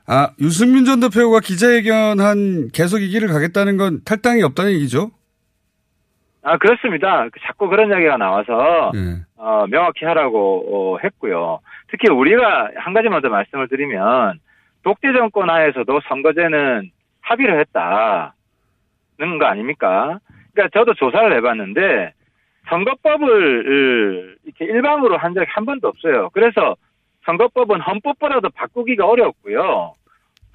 아, 0.06 0.30
유승민 0.40 0.84
전 0.84 1.00
대표가 1.00 1.40
기자회견한 1.40 2.70
계속 2.72 2.98
이 3.00 3.08
길을 3.08 3.28
가겠다는 3.28 3.76
건 3.76 4.00
탈당이 4.04 4.42
없다는 4.42 4.72
얘기죠? 4.72 5.10
아, 6.42 6.58
그렇습니다. 6.58 7.28
자꾸 7.46 7.68
그런 7.68 7.88
이야기가 7.90 8.16
나와서, 8.16 8.90
예. 8.96 9.22
어, 9.36 9.64
명확히 9.70 10.04
하라고 10.04 10.96
어, 10.96 10.98
했고요. 10.98 11.60
특히 11.88 12.10
우리가 12.10 12.70
한 12.76 12.94
가지만 12.94 13.22
더 13.22 13.28
말씀을 13.28 13.68
드리면, 13.68 14.40
독재 14.82 15.12
정권 15.12 15.48
하에서도 15.48 16.00
선거제는 16.08 16.90
합의를 17.20 17.60
했다는 17.60 19.38
거 19.38 19.44
아닙니까? 19.44 20.18
그러니까 20.52 20.76
저도 20.76 20.94
조사를 20.94 21.32
해봤는데, 21.36 22.12
선거법을 22.68 24.36
이렇게 24.44 24.64
일방으로 24.64 25.16
한 25.16 25.34
적이 25.34 25.46
한 25.48 25.64
번도 25.64 25.88
없어요. 25.88 26.30
그래서 26.32 26.76
선거법은 27.24 27.80
헌법보다도 27.80 28.50
바꾸기가 28.50 29.06
어렵고요. 29.06 29.94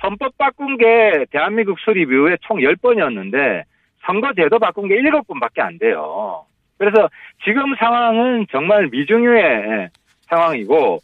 헌법 0.03 0.37
바꾼 0.37 0.77
게 0.77 1.25
대한민국 1.31 1.79
수립 1.79 2.11
이후에 2.11 2.37
총 2.41 2.57
10번이었는데 2.57 3.63
선거제도 4.05 4.59
바꾼 4.59 4.87
게 4.87 4.95
7번밖에 4.95 5.59
안 5.59 5.77
돼요. 5.77 6.45
그래서 6.77 7.09
지금 7.43 7.75
상황은 7.75 8.45
정말 8.51 8.87
미중유의 8.87 9.89
상황이고 10.27 10.99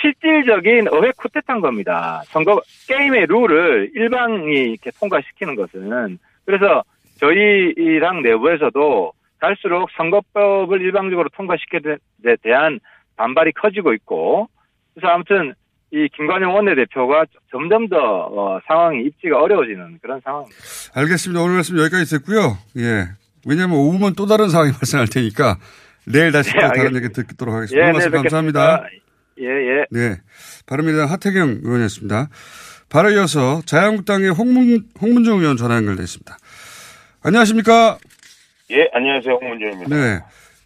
실질적인 0.00 0.88
의회 0.90 1.12
쿠데타인 1.16 1.60
겁니다. 1.60 2.22
선거 2.26 2.62
게임의 2.88 3.26
룰을 3.26 3.90
일방이 3.94 4.70
이렇게 4.70 4.90
통과시키는 4.98 5.54
것은 5.54 6.18
그래서 6.46 6.82
저희랑 7.18 8.22
내부에서도 8.22 9.12
갈수록 9.42 9.90
선거법을 9.96 10.80
일방적으로 10.80 11.28
통과시키는 11.34 11.98
데 12.22 12.36
대한 12.42 12.78
반발이 13.16 13.50
커지고 13.52 13.92
있고 13.94 14.48
그래서 14.94 15.12
아무튼 15.12 15.54
이 15.90 16.08
김관영 16.16 16.54
원내대표가 16.54 17.24
점점 17.50 17.88
더 17.88 17.96
어, 17.98 18.60
상황이 18.66 19.04
입지가 19.04 19.42
어려워지는 19.42 19.98
그런 20.00 20.20
상황입니다. 20.20 20.56
알겠습니다. 20.94 21.42
오늘 21.42 21.54
말씀 21.56 21.76
여기까지 21.76 22.04
듣고요. 22.18 22.56
예. 22.78 23.08
왜냐하면 23.44 23.78
오후면 23.78 24.14
또 24.14 24.26
다른 24.26 24.48
상황이 24.48 24.70
발생할 24.78 25.08
테니까 25.08 25.58
내일 26.06 26.30
다시 26.30 26.52
네, 26.52 26.60
또 26.60 26.68
다른. 26.68 26.94
얘기 26.94 27.08
듣도록 27.08 27.54
하겠습니다. 27.54 27.82
예, 27.82 27.86
네, 27.86 27.92
말씀 27.92 28.10
뵙겠습니다. 28.12 28.60
감사합니다. 28.60 28.88
예, 29.40 29.46
예. 29.46 29.84
네. 29.90 30.16
바른미래당 30.66 31.10
하태경 31.10 31.60
의원이었습니다. 31.64 32.28
바로 32.88 33.10
이어서 33.10 33.60
자유한국당의 33.66 34.30
홍문, 34.30 34.84
홍문정 35.00 35.40
의원 35.40 35.56
전화 35.56 35.76
연결돼 35.76 36.02
있습니다. 36.04 36.36
안녕하십니까? 37.24 37.98
예, 38.72 38.88
안녕하세요. 38.92 39.34
홍문정입니다. 39.34 39.94
네. 39.94 40.20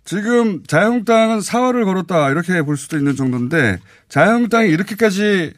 지금 0.05 0.63
자유한국당은 0.63 1.41
사활을 1.41 1.85
걸었다 1.85 2.31
이렇게 2.31 2.63
볼 2.63 2.77
수도 2.77 2.97
있는 2.97 3.17
정도인데 3.17 3.79
자유한국당이 4.09 4.69
이렇게까지 4.71 5.53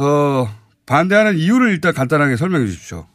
어, 0.00 0.46
반대하는 0.86 1.36
이유를 1.36 1.70
일단 1.70 1.94
간단하게 1.94 2.34
설명해 2.34 2.66
주십시오. 2.66 3.06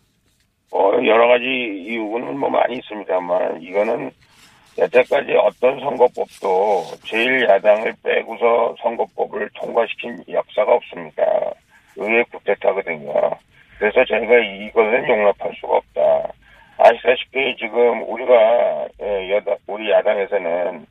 어, 0.71 0.91
여러 1.05 1.27
가지 1.27 1.43
이유는 1.43 2.39
뭐 2.39 2.49
많이 2.49 2.77
있습니다만 2.77 3.61
이거는 3.61 4.11
여태까지 4.77 5.33
어떤 5.33 5.79
선거법도 5.81 6.85
제1야당을 7.03 7.93
빼고서 8.01 8.75
선거법을 8.81 9.49
통과시킨 9.55 10.23
역사가 10.29 10.71
없습니다. 10.71 11.23
의회 11.97 12.23
쿠데타거든요. 12.31 13.13
그래서 13.77 14.05
저희가 14.05 14.39
이것은 14.39 15.09
용납할 15.09 15.51
수가 15.59 15.75
없다. 15.75 16.33
아시다시피 16.87 17.55
지금 17.57 18.03
우리가 18.09 18.87
예, 19.01 19.31
여당 19.31 19.55
우리 19.67 19.89
야당에서는 19.89 20.85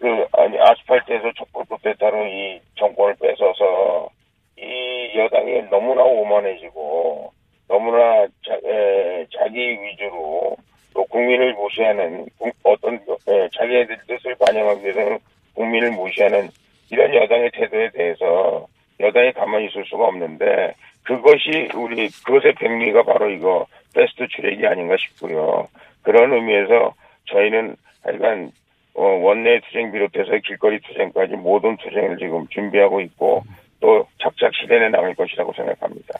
그 0.00 0.26
아니 0.32 0.58
아스팔트에서 0.60 1.32
촛불 1.32 1.64
쿠데타로 1.64 2.24
이 2.26 2.60
정권을 2.76 3.16
뺏어서 3.20 4.08
이 4.56 5.10
여당이 5.16 5.62
너무나 5.70 6.02
오만해지고 6.04 7.32
너무나 7.66 8.26
자, 8.46 8.54
에, 8.64 9.26
자기 9.36 9.58
위주로 9.82 10.56
또 10.94 11.04
국민을 11.06 11.54
무시하는 11.54 12.26
국- 12.38 12.54
어떤 12.62 12.94
에, 13.28 13.48
자기네들 13.54 13.98
뜻을 14.06 14.36
반영하기 14.36 14.84
위해서는 14.84 15.18
국민을 15.56 15.90
무시하는 15.90 16.48
이런 16.92 17.12
여당의 17.12 17.50
태도에 17.50 17.90
대해서 17.90 18.68
여당이 19.00 19.32
가만히 19.32 19.66
있을 19.66 19.84
수가 19.86 20.04
없는데 20.06 20.74
그것이 21.02 21.70
우리 21.74 22.08
그것의 22.24 22.54
백미가 22.54 23.02
바로 23.02 23.28
이거 23.30 23.66
베스트 23.94 24.26
트랙이 24.36 24.66
아닌가 24.66 24.96
싶고요. 24.98 25.68
그런 26.02 26.32
의미에서 26.32 26.94
저희는 27.26 27.76
하여간 28.02 28.50
어, 28.94 29.02
원내 29.02 29.60
투쟁 29.60 29.90
비롯해서 29.90 30.38
길거리 30.44 30.78
투쟁까지 30.80 31.34
모든 31.34 31.76
투쟁을 31.78 32.16
지금 32.18 32.46
준비하고 32.48 33.00
있고 33.00 33.42
또 33.80 34.06
착착 34.22 34.52
실현해 34.54 34.88
나갈 34.90 35.14
것이라고 35.14 35.52
생각합니다. 35.52 36.14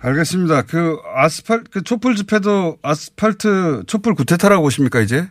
알겠습니다. 0.00 0.62
그 0.62 0.98
아스팔 1.14 1.64
그 1.72 1.82
촛불 1.82 2.14
집회도 2.14 2.76
아스팔트 2.82 3.86
촛불 3.86 4.14
구태타라고 4.14 4.62
보십니까 4.62 5.00
이제? 5.00 5.22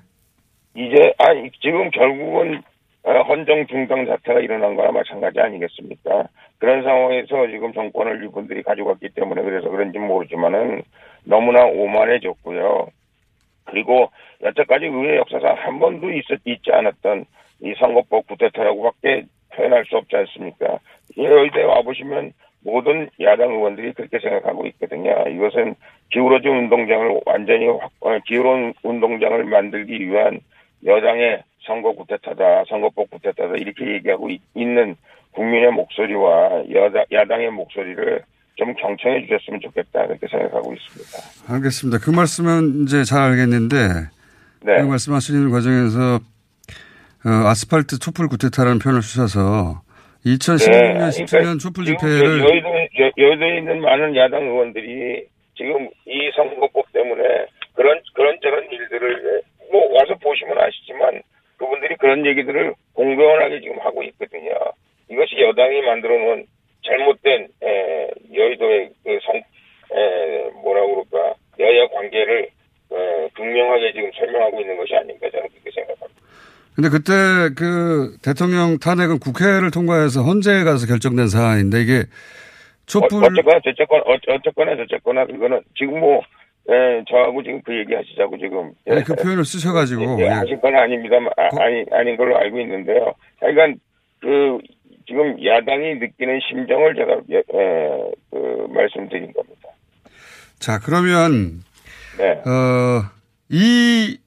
이제 0.76 1.14
아니 1.18 1.50
지금 1.62 1.90
결국은 1.92 2.62
어, 3.04 3.22
헌정 3.22 3.66
중당 3.68 4.06
사태가 4.06 4.42
일어난 4.42 4.76
거나 4.76 4.92
마찬가지 4.92 5.40
아니겠습니까? 5.40 6.28
그런 6.60 6.84
상황에서 6.84 7.48
지금 7.48 7.72
정권을 7.74 8.24
이분들이 8.26 8.64
가져갔기 8.64 9.10
때문에 9.16 9.42
그래서 9.44 9.70
그런지 9.70 9.98
모르지만은 9.98 10.82
너무나 11.28 11.66
오만해졌고요. 11.66 12.88
그리고 13.66 14.10
여태까지 14.42 14.86
의회 14.86 15.18
역사상 15.18 15.56
한 15.58 15.80
번도 15.80 16.12
있었, 16.12 16.40
있지 16.46 16.72
않았던 16.72 17.26
이 17.62 17.74
선거법 17.78 18.28
구태타라고밖에 18.28 19.26
표현할 19.54 19.86
수 19.86 19.98
없지 19.98 20.16
않습니까? 20.16 20.80
여의대 21.18 21.64
와보시면 21.64 22.34
모든 22.64 23.10
야당 23.22 23.52
의원들이 23.52 23.94
그렇게 23.94 24.20
생각하고 24.20 24.66
있거든요. 24.68 25.12
이것은 25.30 25.76
기울어진 26.12 26.52
운동장을 26.52 27.22
완전히 27.26 27.68
확, 27.68 27.92
어, 28.02 28.18
기울어진 28.26 28.74
운동장을 28.84 29.44
만들기 29.46 30.10
위한 30.10 30.40
여당의 30.86 31.44
선거 31.62 31.92
구태타다, 31.94 32.66
선거법 32.66 33.10
구태타다 33.10 33.56
이렇게 33.56 33.94
얘기하고 33.94 34.30
있, 34.30 34.42
는 34.56 34.96
국민의 35.32 35.72
목소리와 35.72 36.64
여당, 36.72 37.06
야당의 37.12 37.52
목소리를 37.52 38.24
좀 38.58 38.74
경청해 38.74 39.26
주셨으면 39.28 39.62
좋겠다 39.62 40.08
그렇게 40.08 40.28
생각하고 40.28 40.74
있습니다. 40.74 41.54
알겠습니다. 41.54 42.00
그 42.04 42.10
말씀은 42.10 42.84
이제 42.84 43.04
잘 43.04 43.22
알겠는데 43.22 43.78
네. 44.66 44.82
그 44.82 44.88
말씀하시는 44.88 45.50
과정에서 45.52 46.16
어, 47.26 47.30
아스팔트 47.50 48.00
촛불 48.00 48.28
구태타라는 48.28 48.80
표현을 48.80 49.02
쓰셔서 49.02 49.82
2016년, 50.26 50.98
네, 50.98 51.10
17년 51.24 51.60
촛불 51.60 51.86
지금 51.86 51.98
집회를 52.00 52.40
여- 52.40 52.50
여의도, 52.50 52.68
여- 53.00 53.12
여의도에 53.18 53.58
있는 53.60 53.82
많은 53.82 54.16
야당 54.16 54.44
의원들이 54.44 55.24
지금 55.56 55.88
이 56.06 56.32
선거법 56.36 56.92
때문에 56.94 57.24
그런, 57.76 58.02
그런 58.14 58.38
저런 58.42 58.64
일들을 58.72 59.42
뭐 59.72 59.82
와서 59.94 60.16
보시면 60.22 60.58
아시지만 60.58 61.22
그분들이 61.58 61.96
그런 61.98 62.26
얘기들을 62.26 62.74
공공연하게 62.94 63.62
지금 63.62 63.80
하고 63.82 64.04
있거든요. 64.04 64.52
이것이 65.10 65.40
여당이 65.42 65.82
만들어 65.82 66.18
놓은 66.18 66.46
잘못된, 66.88 67.48
에, 67.64 68.10
여의도의 68.34 68.90
그 69.04 69.20
성, 69.24 69.36
에, 69.36 70.50
뭐라고 70.64 71.04
그럴까, 71.04 71.36
여야 71.60 71.88
관계를, 71.88 72.50
에, 72.92 73.30
극명하게 73.36 73.94
지금 73.94 74.12
설명하고 74.18 74.62
있는 74.62 74.78
것이 74.78 74.96
아닌가 74.96 75.30
저는 75.30 75.48
그렇게 75.50 75.72
생각합니다. 75.72 76.22
근데 76.76 76.90
그때 76.90 77.12
그 77.58 78.18
대통령 78.22 78.78
탄핵은 78.78 79.18
국회를 79.18 79.72
통과해서 79.72 80.22
헌재에 80.22 80.64
가서 80.64 80.86
결정된 80.86 81.28
사안인데 81.28 81.82
이게 81.82 82.04
촛불 82.86 83.24
어, 83.24 83.28
어쨌거나 83.28 83.60
저쨌거나 83.64 84.04
어, 84.06 84.16
어쨌거나 84.30 84.76
저쨌거나 84.78 85.26
그거는 85.26 85.62
지금 85.76 86.00
뭐 86.00 86.22
예, 86.70 87.04
저하고 87.10 87.42
지금 87.42 87.62
그 87.64 87.78
얘기 87.78 87.96
하시자고 87.96 88.38
지금 88.38 88.72
예, 88.88 88.92
아니, 88.94 89.04
그 89.04 89.16
표현을 89.16 89.44
쓰셔가지고 89.44 90.20
예, 90.20 90.26
예. 90.26 90.28
하신 90.30 90.62
건 90.62 90.76
아닙니다만 90.76 91.32
아, 91.38 91.50
아니 91.64 91.84
아닌 91.92 92.16
걸로 92.16 92.38
알고 92.38 92.60
있는데요. 92.60 93.14
하여간 93.40 93.80
그 94.20 94.60
지금 95.08 95.38
야당이 95.44 95.96
느끼는 95.96 96.40
심정을 96.50 96.96
제가 96.96 97.22
예, 97.32 97.38
예, 97.38 98.12
그 98.30 98.68
말씀드린 98.70 99.32
겁니다. 99.32 99.70
자 100.60 100.80
그러면 100.80 101.64
네, 102.18 102.32
어, 102.50 103.10
이 103.50 104.20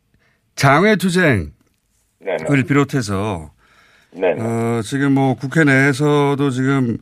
장외 0.56 0.96
투쟁을 0.96 1.50
네, 2.20 2.36
네, 2.36 2.62
비롯해서 2.62 3.50
네, 4.12 4.34
네. 4.34 4.42
어, 4.42 4.80
지금 4.82 5.12
뭐 5.12 5.34
국회 5.34 5.64
내에서도 5.64 6.50
지금 6.50 6.96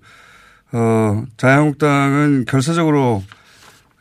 어, 0.72 1.22
자유한국당은 1.36 2.46
결사적으로 2.46 3.22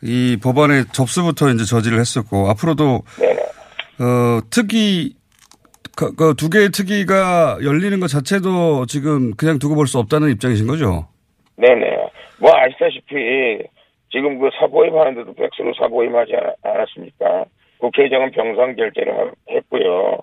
이 0.02 0.38
법안의 0.42 0.86
접수부터 0.92 1.50
이제 1.52 1.66
저지를 1.66 2.00
했었고 2.00 2.50
앞으로도 2.50 3.04
네, 3.20 3.34
네. 3.34 4.04
어, 4.04 4.42
특위 4.50 5.17
그, 5.98 6.16
그 6.16 6.36
두 6.36 6.50
개의 6.50 6.70
특위가 6.70 7.58
열리는 7.64 8.00
것 8.00 8.08
자체도 8.08 8.86
지금 8.86 9.32
그냥 9.36 9.58
두고 9.60 9.76
볼 9.76 9.88
수 9.88 9.98
없다는 9.98 10.30
입장이신 10.32 10.68
거죠? 10.68 11.08
네네. 11.58 11.98
뭐 12.40 12.52
아시다시피 12.56 13.64
지금 14.12 14.38
그 14.40 14.50
사보임 14.60 14.96
하는데도 14.98 15.34
백수로 15.34 15.74
사보임 15.80 16.16
하지 16.16 16.34
않- 16.36 16.54
않았습니까? 16.72 17.46
국회의장은 17.80 18.32
병상 18.32 18.76
결재를 18.76 19.18
하- 19.18 19.32
했고요. 19.50 20.20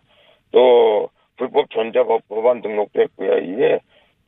또 0.52 1.08
불법 1.36 1.68
전자법 1.70 2.22
법안 2.28 2.62
등록도 2.62 3.02
했고요. 3.02 3.38
이게 3.38 3.80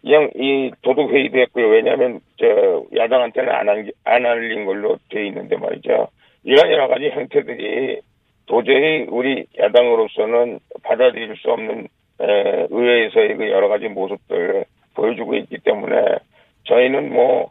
그냥 0.02 0.30
이 0.36 0.70
도둑 0.82 1.12
회의도 1.12 1.38
했고요. 1.38 1.68
왜냐하면 1.68 2.20
저 2.40 2.82
야당한테는 2.96 3.48
안, 3.52 3.68
안, 3.68 3.90
안 4.04 4.26
알린 4.26 4.64
걸로 4.66 4.98
돼 5.10 5.26
있는데 5.28 5.56
말이죠. 5.56 6.08
이런 6.44 6.70
여러 6.72 6.88
가지 6.88 7.04
행태들이 7.06 8.00
도저히 8.46 9.06
우리 9.08 9.44
야당으로서는 9.58 10.60
받아들일 10.82 11.36
수 11.36 11.50
없는 11.50 11.88
에, 12.20 12.66
의회에서의 12.70 13.36
그 13.36 13.50
여러 13.50 13.68
가지 13.68 13.88
모습들 13.88 14.64
보여주고 14.94 15.34
있기 15.34 15.58
때문에 15.58 16.16
저희는 16.64 17.12
뭐 17.12 17.50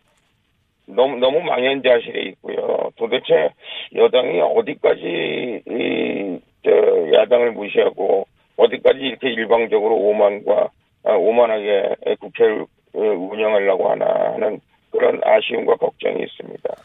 너무 0.87 1.17
너무 1.17 1.41
망연자실해 1.41 2.21
있고요. 2.29 2.91
도대체 2.95 3.49
여당이 3.93 4.39
어디까지 4.41 5.61
이, 5.67 6.39
저, 6.63 6.71
야당을 7.13 7.51
무시하고 7.51 8.27
어디까지 8.57 8.99
이렇게 8.99 9.29
일방적으로 9.29 9.95
오만과 9.95 10.69
아, 11.03 11.11
오만하게 11.13 11.95
국회를 12.19 12.65
어, 12.93 12.99
운영하려고 12.99 13.89
하나 13.89 14.05
하는 14.33 14.59
그런 14.91 15.19
아쉬움과 15.23 15.75
걱정이 15.75 16.23
있습니다. 16.23 16.75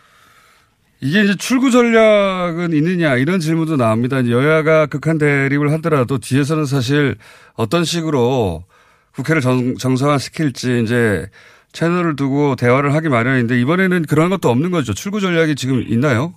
이게 1.03 1.23
이제 1.23 1.35
출구 1.35 1.71
전략은 1.71 2.73
있느냐 2.73 3.17
이런 3.17 3.41
질문도 3.41 3.77
나옵니다. 3.77 4.19
여야가 4.29 4.87
극한 4.87 5.17
대립을 5.17 5.73
하더라도 5.73 6.19
뒤에서는 6.19 6.67
사실 6.67 7.15
어떤 7.57 7.85
식으로 7.85 8.65
국회를 9.15 9.41
정, 9.41 9.75
정상화시킬지 9.77 10.83
이제 10.83 11.25
채널을 11.73 12.17
두고 12.17 12.55
대화를 12.57 12.95
하기 12.95 13.09
마련인데 13.09 13.59
이번에는 13.61 14.03
그런 14.11 14.29
것도 14.29 14.51
없는 14.51 14.71
거죠. 14.71 14.93
출구 14.93 15.21
전략이 15.21 15.55
지금 15.55 15.83
있나요? 15.89 16.35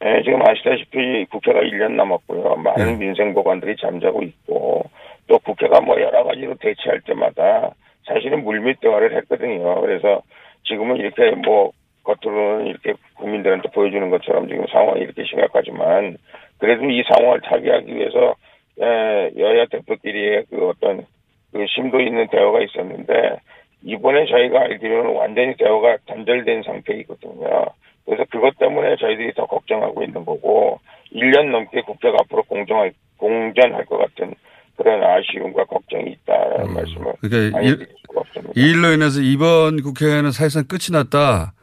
네, 0.00 0.22
지금 0.22 0.40
아시다시피 0.46 1.26
국회가 1.30 1.60
1년 1.60 1.92
남았고요. 1.92 2.56
많은 2.56 2.98
민생 2.98 3.34
법안들이 3.34 3.76
잠자고 3.80 4.22
있고 4.22 4.84
또 5.26 5.38
국회가 5.40 5.80
뭐 5.80 6.00
여러 6.00 6.22
가지로 6.22 6.54
대치할 6.60 7.00
때마다 7.00 7.70
사실은 8.06 8.44
물밑 8.44 8.80
대화를 8.80 9.16
했거든요. 9.16 9.80
그래서 9.80 10.22
지금은 10.64 10.96
이렇게 10.96 11.30
뭐 11.44 11.72
겉으로는 12.06 12.66
이렇게 12.66 12.94
국민들한테 13.14 13.68
보여주는 13.70 14.08
것처럼 14.10 14.48
지금 14.48 14.64
상황이 14.70 15.00
이렇게 15.00 15.24
심각하지만 15.24 16.16
그래도 16.58 16.88
이 16.88 17.02
상황을 17.02 17.40
타개하기 17.42 17.94
위해서 17.94 18.34
에, 18.80 19.32
여야 19.36 19.66
대표끼리의 19.66 20.44
그 20.48 20.68
어떤 20.68 21.04
그 21.52 21.66
심도 21.74 22.00
있는 22.00 22.28
대화가 22.28 22.60
있었는데 22.62 23.38
이번에 23.82 24.26
저희가 24.26 24.60
알기로는 24.60 25.14
완전히 25.14 25.56
대화가 25.56 25.98
단절된 26.06 26.62
상태이거든요. 26.62 27.66
그래서 28.04 28.24
그것 28.30 28.56
때문에 28.58 28.96
저희들이 28.96 29.34
더 29.34 29.46
걱정하고 29.46 30.02
있는 30.02 30.24
거고 30.24 30.80
1년 31.12 31.50
넘게 31.50 31.82
국회가 31.82 32.18
앞으로 32.20 32.42
공정할 32.44 32.92
공전할 33.16 33.84
것 33.86 33.98
같은 33.98 34.34
그런 34.76 35.02
아쉬움과 35.02 35.64
걱정이 35.64 36.10
있다는 36.10 36.74
말씀을 36.74 37.12
그러니까 37.20 37.86
없습니다. 38.14 38.52
이 38.54 38.60
일로 38.60 38.92
인해서 38.92 39.20
이번 39.20 39.82
국회는 39.82 40.30
사실상 40.32 40.64
끝이 40.68 40.92
났다. 40.92 41.54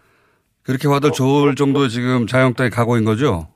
그렇게 0.65 0.87
봐도 0.87 1.11
좋을 1.11 1.55
정도 1.55 1.87
지금 1.87 2.25
가고 2.69 2.95
있는 2.95 3.05
거죠? 3.05 3.47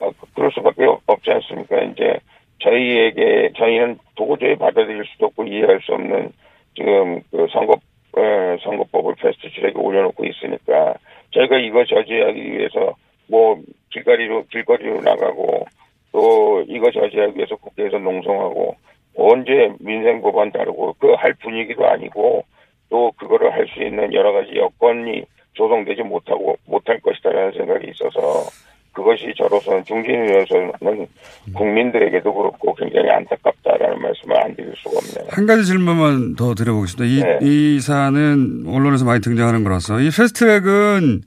어, 0.00 0.10
그럴 0.34 0.50
수밖에 0.52 0.84
없- 0.84 1.02
없지 1.06 1.30
않습니까? 1.30 1.80
이제 1.84 2.18
저희에게 2.62 3.50
저희는 3.56 3.98
도저히 4.16 4.56
받아들일 4.56 5.04
수도 5.12 5.26
없고 5.26 5.44
이해할 5.44 5.80
수 5.82 5.92
없는 5.92 6.32
지금 6.74 7.20
그 7.30 7.46
선거 7.52 7.74
에, 8.18 8.56
선거법을 8.64 9.14
패스트 9.16 9.48
트랙에 9.54 9.74
올려놓고 9.76 10.24
있으니까 10.24 10.94
저희가 11.32 11.58
이거 11.58 11.84
저지하기 11.84 12.40
위해서 12.52 12.94
뭐 13.28 13.60
길거리로 13.92 14.44
길거리로 14.50 15.00
나가고 15.02 15.66
또 16.12 16.64
이거 16.66 16.90
저지하기 16.90 17.36
위해서 17.36 17.56
국회에서 17.56 17.98
농성하고 17.98 18.74
언제 19.16 19.70
민생 19.80 20.20
법안 20.22 20.50
다루고 20.50 20.94
그 20.98 21.14
할 21.14 21.34
분위기도 21.34 21.86
아니고 21.86 22.44
또 22.90 23.12
그거를 23.18 23.52
할 23.52 23.66
수 23.68 23.82
있는 23.82 24.12
여러 24.14 24.32
가지 24.32 24.54
여건이 24.56 25.24
조성되지 25.56 26.02
못하고 26.02 26.56
못할 26.66 27.00
것이다라는 27.00 27.52
생각이 27.52 27.90
있어서 27.90 28.48
그것이 28.92 29.34
저로서는 29.36 29.84
중진위원회에서는 29.84 31.06
국민들에게도 31.54 32.32
그렇고 32.32 32.74
굉장히 32.74 33.10
안타깝다라는 33.10 34.00
말씀을 34.00 34.42
안 34.42 34.56
드릴 34.56 34.72
수가 34.76 34.98
없네요. 34.98 35.28
한 35.30 35.46
가지 35.46 35.66
질문만 35.66 36.36
더 36.36 36.54
드려보겠습니다. 36.54 37.04
이, 37.04 37.22
네. 37.22 37.38
이 37.42 37.80
사안은 37.80 38.64
언론에서 38.66 39.04
많이 39.04 39.20
등장하는 39.20 39.64
거라서 39.64 40.00
이 40.00 40.04
패스트트랙은 40.04 41.22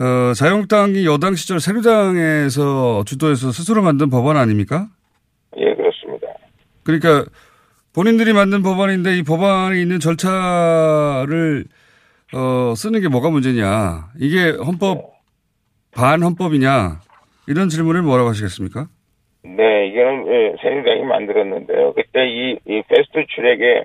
어, 0.00 0.32
자유한국당이 0.34 1.06
여당 1.06 1.36
시절 1.36 1.60
새누당에서 1.60 3.04
주도해서 3.06 3.52
스스로 3.52 3.82
만든 3.82 4.10
법안 4.10 4.36
아닙니까? 4.36 4.88
예, 5.56 5.74
그렇습니다. 5.74 6.26
그러니까 6.82 7.24
본인들이 7.94 8.32
만든 8.32 8.62
법안인데 8.62 9.18
이 9.18 9.22
법안이 9.22 9.80
있는 9.80 10.00
절차를 10.00 11.66
어, 12.34 12.74
쓰는 12.74 13.00
게 13.00 13.08
뭐가 13.08 13.30
문제냐? 13.30 14.10
이게 14.18 14.50
헌법 14.64 15.12
반헌법이냐? 15.94 17.00
이런 17.48 17.68
질문을 17.68 18.02
뭐라고 18.02 18.30
하시겠습니까? 18.30 18.86
네, 19.44 19.88
이거는 19.88 20.26
예, 20.28 20.56
새누리당이 20.62 21.02
만들었는데요. 21.04 21.92
그때 21.94 22.26
이, 22.28 22.56
이 22.66 22.82
패스트 22.88 23.24
트랙에 23.34 23.84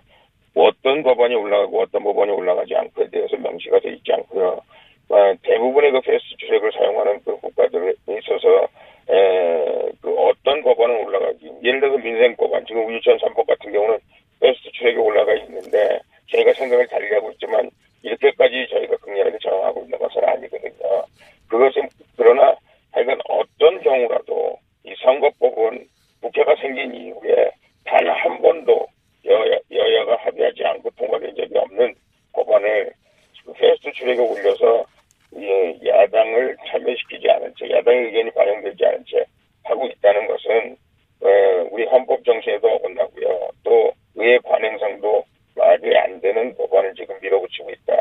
어떤 0.55 1.03
법안이 1.03 1.35
올라가고 1.35 1.81
어떤 1.81 2.03
법안이 2.03 2.31
올라가지 2.31 2.75
않고에 2.75 3.09
대해서 3.09 3.35
명시가 3.37 3.79
돼 3.79 3.91
있지 3.93 4.13
않고요. 4.13 4.61
아, 5.09 5.33
대부분의 5.43 5.91
그 5.91 6.01
패스트 6.01 6.35
트랙을 6.39 6.71
사용하는 6.73 7.19
그 7.25 7.35
국가들에 7.37 7.93
있어서 8.09 8.67
에, 9.09 9.91
그 10.01 10.13
어떤 10.17 10.61
법안은 10.63 11.05
올라가기 11.05 11.51
예를 11.63 11.79
들어서 11.79 11.97
민생 11.97 12.35
법안 12.35 12.65
지금 12.65 12.85
유치원 12.87 13.17
3법 13.17 13.47
같은 13.47 13.71
경우는 13.71 13.97
패스트 14.39 14.69
트랙에 14.79 14.97
올라가 14.97 15.33
있는데 15.33 15.99
저희가 16.31 16.53
생각을 16.53 16.87
달리 16.87 17.13
하고 17.13 17.31
있지만 17.31 17.69
이렇게까지 18.03 18.67
저희가 18.69 18.97
극렬하게 18.97 19.37
저항하고 19.41 19.81
있는 19.83 19.97
것은 19.97 20.23
아니거든요. 20.23 21.03
그것은 21.49 21.87
그러나 22.17 22.55
하여간 22.91 23.17
어떤 23.29 23.81
경우라도 23.81 24.57
이 24.83 24.93
선거법은 25.03 25.85
국회가 26.21 26.55
생긴 26.55 26.93
이후에 26.95 27.51
단 27.85 28.05
한 28.07 28.41
번도 28.41 28.87
여야, 29.25 29.57
여야가 29.71 30.17
합의하지 30.25 30.63
않고 30.65 30.89
통과된 30.97 31.35
적이 31.35 31.57
없는 31.57 31.95
법안을 32.33 32.91
그 33.45 33.53
패스트 33.53 33.91
트랙에 33.93 34.19
올려서 34.19 34.85
이 35.35 35.79
야당을 35.87 36.55
참여시키지 36.67 37.29
않은 37.29 37.53
채 37.59 37.69
야당의 37.69 38.05
의견이 38.05 38.31
반영되지 38.31 38.85
않은 38.85 39.03
채 39.07 39.25
하고 39.65 39.85
있다는 39.87 40.27
것은 40.27 40.77
어, 41.21 41.27
우리 41.71 41.85
헌법 41.85 42.23
정신에도 42.23 42.67
어긋나고요. 42.67 43.49
또 43.63 43.91
의회 44.15 44.37
관행상도 44.39 45.23
말이 45.55 45.97
안 45.97 46.21
되는 46.21 46.55
법안을 46.55 46.93
지금 46.95 47.15
밀어붙이고 47.21 47.69
있다. 47.71 47.93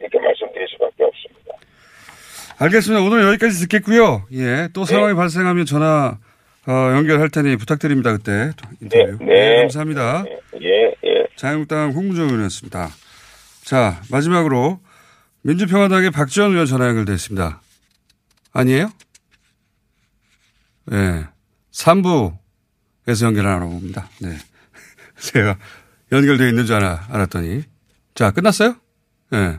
이렇게 0.00 0.18
말씀드릴 0.20 0.68
수밖에 0.68 1.04
없습니다. 1.04 1.54
알겠습니다. 2.72 3.02
오늘 3.04 3.22
여기까지 3.24 3.60
듣겠고요. 3.60 4.26
예. 4.32 4.68
또 4.72 4.84
상황이 4.84 5.14
발생하면 5.14 5.66
전화 5.66 6.18
어, 6.66 6.72
연결할 6.94 7.28
테니 7.28 7.56
부탁드립니다. 7.56 8.12
그때 8.16 8.52
인터뷰. 8.80 9.18
네, 9.24 9.26
네. 9.26 9.56
감사합니다. 9.62 10.24
예, 10.62 10.94
예. 11.04 11.26
자유한국당 11.36 11.90
홍문정 11.90 12.26
의원이었습니다. 12.26 12.88
자, 13.64 14.00
마지막으로 14.10 14.80
민주평화당의 15.42 16.12
박지원 16.12 16.52
의원 16.52 16.66
전화 16.66 16.88
연결됐습니다. 16.88 17.60
아니에요? 18.52 18.90
예. 20.92 20.96
네. 20.96 21.24
3부에서 21.72 23.24
연결하러 23.24 23.66
봅니다. 23.66 24.08
네. 24.20 24.36
제가 25.18 25.58
연결되어 26.10 26.48
있는 26.48 26.64
줄 26.64 26.76
알아, 26.76 27.06
알았더니. 27.10 27.64
자, 28.14 28.30
끝났어요? 28.30 28.76
예. 29.34 29.58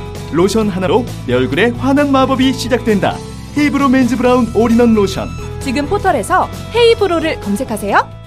로션 0.33 0.69
하나로 0.69 1.05
내 1.27 1.33
얼굴에 1.33 1.69
환한 1.71 2.11
마법이 2.11 2.53
시작된다. 2.53 3.15
헤이브로 3.57 3.89
맨즈 3.89 4.15
브라운 4.17 4.47
올인원 4.55 4.93
로션. 4.93 5.27
지금 5.59 5.85
포털에서 5.85 6.47
헤이브로를 6.73 7.39
검색하세요. 7.41 8.21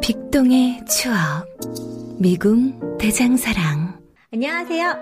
빅동의 0.00 0.84
추억. 0.88 1.46
미궁 2.18 2.98
대장사랑. 2.98 4.00
안녕하세요. 4.32 4.94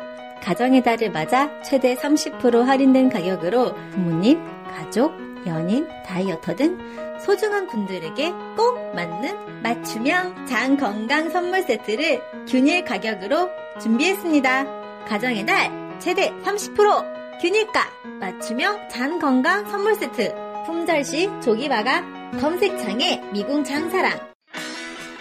가정의 0.43 0.83
달을 0.83 1.11
맞아 1.11 1.49
최대 1.63 1.95
30% 1.95 2.65
할인된 2.65 3.09
가격으로 3.09 3.75
부모님, 3.93 4.41
가족, 4.77 5.13
연인, 5.47 5.87
다이어터 6.05 6.57
등 6.57 6.77
소중한 7.25 7.67
분들에게 7.69 8.33
꼭 8.57 8.95
맞는 8.95 9.63
맞춤형 9.63 10.47
장 10.47 10.77
건강 10.77 11.31
선물 11.31 11.63
세트를 11.63 12.21
균일 12.47 12.85
가격으로 12.85 13.49
준비했습니다. 13.81 14.84
가정의 15.09 15.45
달 15.47 15.71
최대 16.01 16.31
30% 16.43 17.41
균일가 17.41 17.91
맞춤형 18.21 18.89
장 18.89 19.19
건강 19.19 19.69
선물 19.71 19.95
세트 19.95 20.35
품절시 20.67 21.29
조기바가 21.45 22.31
검색창에 22.41 23.21
미궁 23.33 23.65
장사랑 23.65 24.19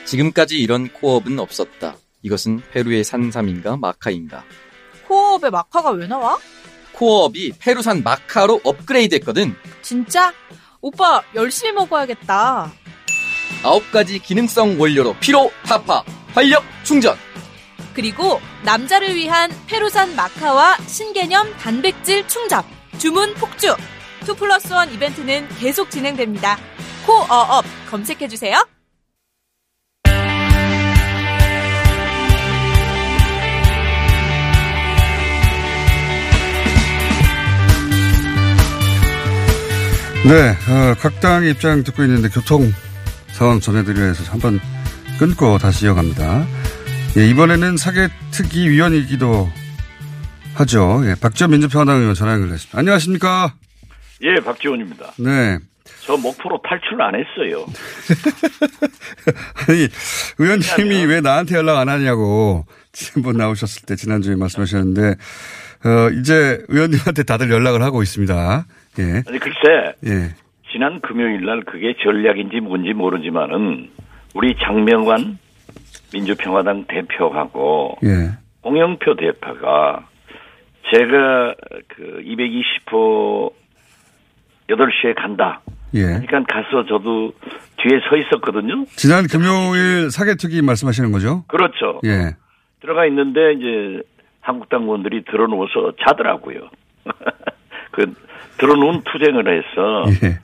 지금까지 0.05 0.59
이런 0.59 0.91
코업은 0.91 1.39
없었다. 1.39 1.95
이것은 2.23 2.61
페루의 2.71 3.03
산삼인가 3.03 3.77
마카인가. 3.77 4.43
코어업에 5.07 5.49
마카가 5.49 5.91
왜 5.91 6.07
나와? 6.07 6.37
코어업이 6.93 7.53
페루산 7.59 8.03
마카로 8.03 8.61
업그레이드 8.63 9.15
했거든. 9.15 9.55
진짜? 9.81 10.33
오빠 10.81 11.23
열심히 11.35 11.71
먹어야겠다. 11.71 12.71
아홉 13.63 13.91
가지 13.91 14.19
기능성 14.19 14.79
원료로 14.79 15.15
피로 15.21 15.51
타파, 15.65 16.03
활력 16.33 16.63
충전. 16.83 17.15
그리고 17.93 18.41
남자를 18.63 19.15
위한 19.15 19.51
페루산 19.67 20.15
마카와 20.15 20.77
신개념 20.87 21.51
단백질 21.57 22.27
충전, 22.27 22.63
주문 22.97 23.33
폭주. 23.35 23.75
2 24.23 24.35
플러스 24.35 24.73
1 24.73 24.93
이벤트는 24.93 25.47
계속 25.59 25.91
진행됩니다. 25.91 26.57
코어업 27.05 27.65
검색해주세요. 27.89 28.65
네, 40.25 40.51
어, 40.69 40.95
각 41.01 41.19
당의 41.19 41.51
입장 41.51 41.83
듣고 41.83 42.01
있는데 42.03 42.29
교통 42.29 42.71
상황 43.33 43.59
전해드리려 43.59 44.05
해서 44.05 44.23
한번 44.31 44.57
끊고 45.19 45.57
다시 45.57 45.85
이어갑니다. 45.85 46.45
예, 47.15 47.27
이번에는 47.29 47.77
사개특위 47.77 48.69
위원이기도 48.69 49.47
하죠. 50.55 51.01
예, 51.05 51.13
박지원 51.21 51.51
민주평화당 51.51 51.99
의원 51.99 52.15
전화 52.15 52.33
연결됐습니다. 52.33 52.79
안녕하십니까? 52.79 53.53
예, 54.23 54.35
박지원입니다. 54.43 55.11
네. 55.19 55.59
저 56.05 56.17
목포로 56.17 56.59
탈출 56.67 56.99
안 57.01 57.13
했어요. 57.13 57.65
아니, 59.69 59.87
의원님이 60.39 61.05
왜 61.05 61.21
나한테 61.21 61.55
연락 61.55 61.77
안 61.77 61.89
하냐고 61.89 62.65
지난번 62.91 63.37
나오셨을 63.37 63.85
때 63.85 63.95
지난주에 63.95 64.35
말씀하셨는데, 64.35 65.01
어, 65.85 66.09
이제 66.19 66.63
의원님한테 66.67 67.23
다들 67.23 67.51
연락을 67.51 67.83
하고 67.83 68.01
있습니다. 68.01 68.65
예. 68.99 69.03
아니, 69.27 69.39
글쎄. 69.39 69.95
예. 70.07 70.35
지난 70.71 70.99
금요일 71.01 71.45
날 71.45 71.61
그게 71.63 71.93
전략인지 72.03 72.59
뭔지 72.61 72.93
모르지만은 72.93 73.91
우리 74.33 74.55
장명환 74.65 75.37
민주평화당 76.13 76.85
대표하고 76.87 77.97
예. 78.03 78.31
홍영표 78.63 79.15
대표가 79.15 80.07
제가 80.91 81.55
그 81.87 82.21
220호 82.23 83.51
8시에 84.69 85.15
간다. 85.15 85.61
예. 85.93 86.01
그러니까 86.01 86.43
가서 86.43 86.85
저도 86.85 87.33
뒤에 87.77 87.99
서 88.09 88.15
있었거든요. 88.17 88.85
지난 88.95 89.27
금요일 89.27 90.09
사개특위 90.09 90.61
말씀하시는 90.61 91.11
거죠? 91.11 91.43
그렇죠. 91.47 91.99
예. 92.05 92.35
들어가 92.81 93.05
있는데 93.07 93.53
이제 93.53 94.01
한국당 94.41 94.83
의원들이 94.83 95.23
들어누워서 95.25 95.93
자더라고요. 96.05 96.69
그 97.91 98.13
들어놓은 98.57 99.03
투쟁을 99.03 99.47
해서 99.47 100.05
예. 100.23 100.39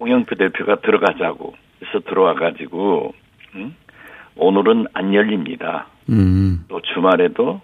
홍영표 0.00 0.34
대표가 0.36 0.76
들어가자고 0.76 1.54
해서 1.82 2.00
들어와 2.00 2.34
가지고 2.34 3.14
응? 3.54 3.74
오늘은 4.36 4.86
안 4.92 5.14
열립니다. 5.14 5.86
음. 6.08 6.64
또 6.68 6.80
주말에도 6.82 7.60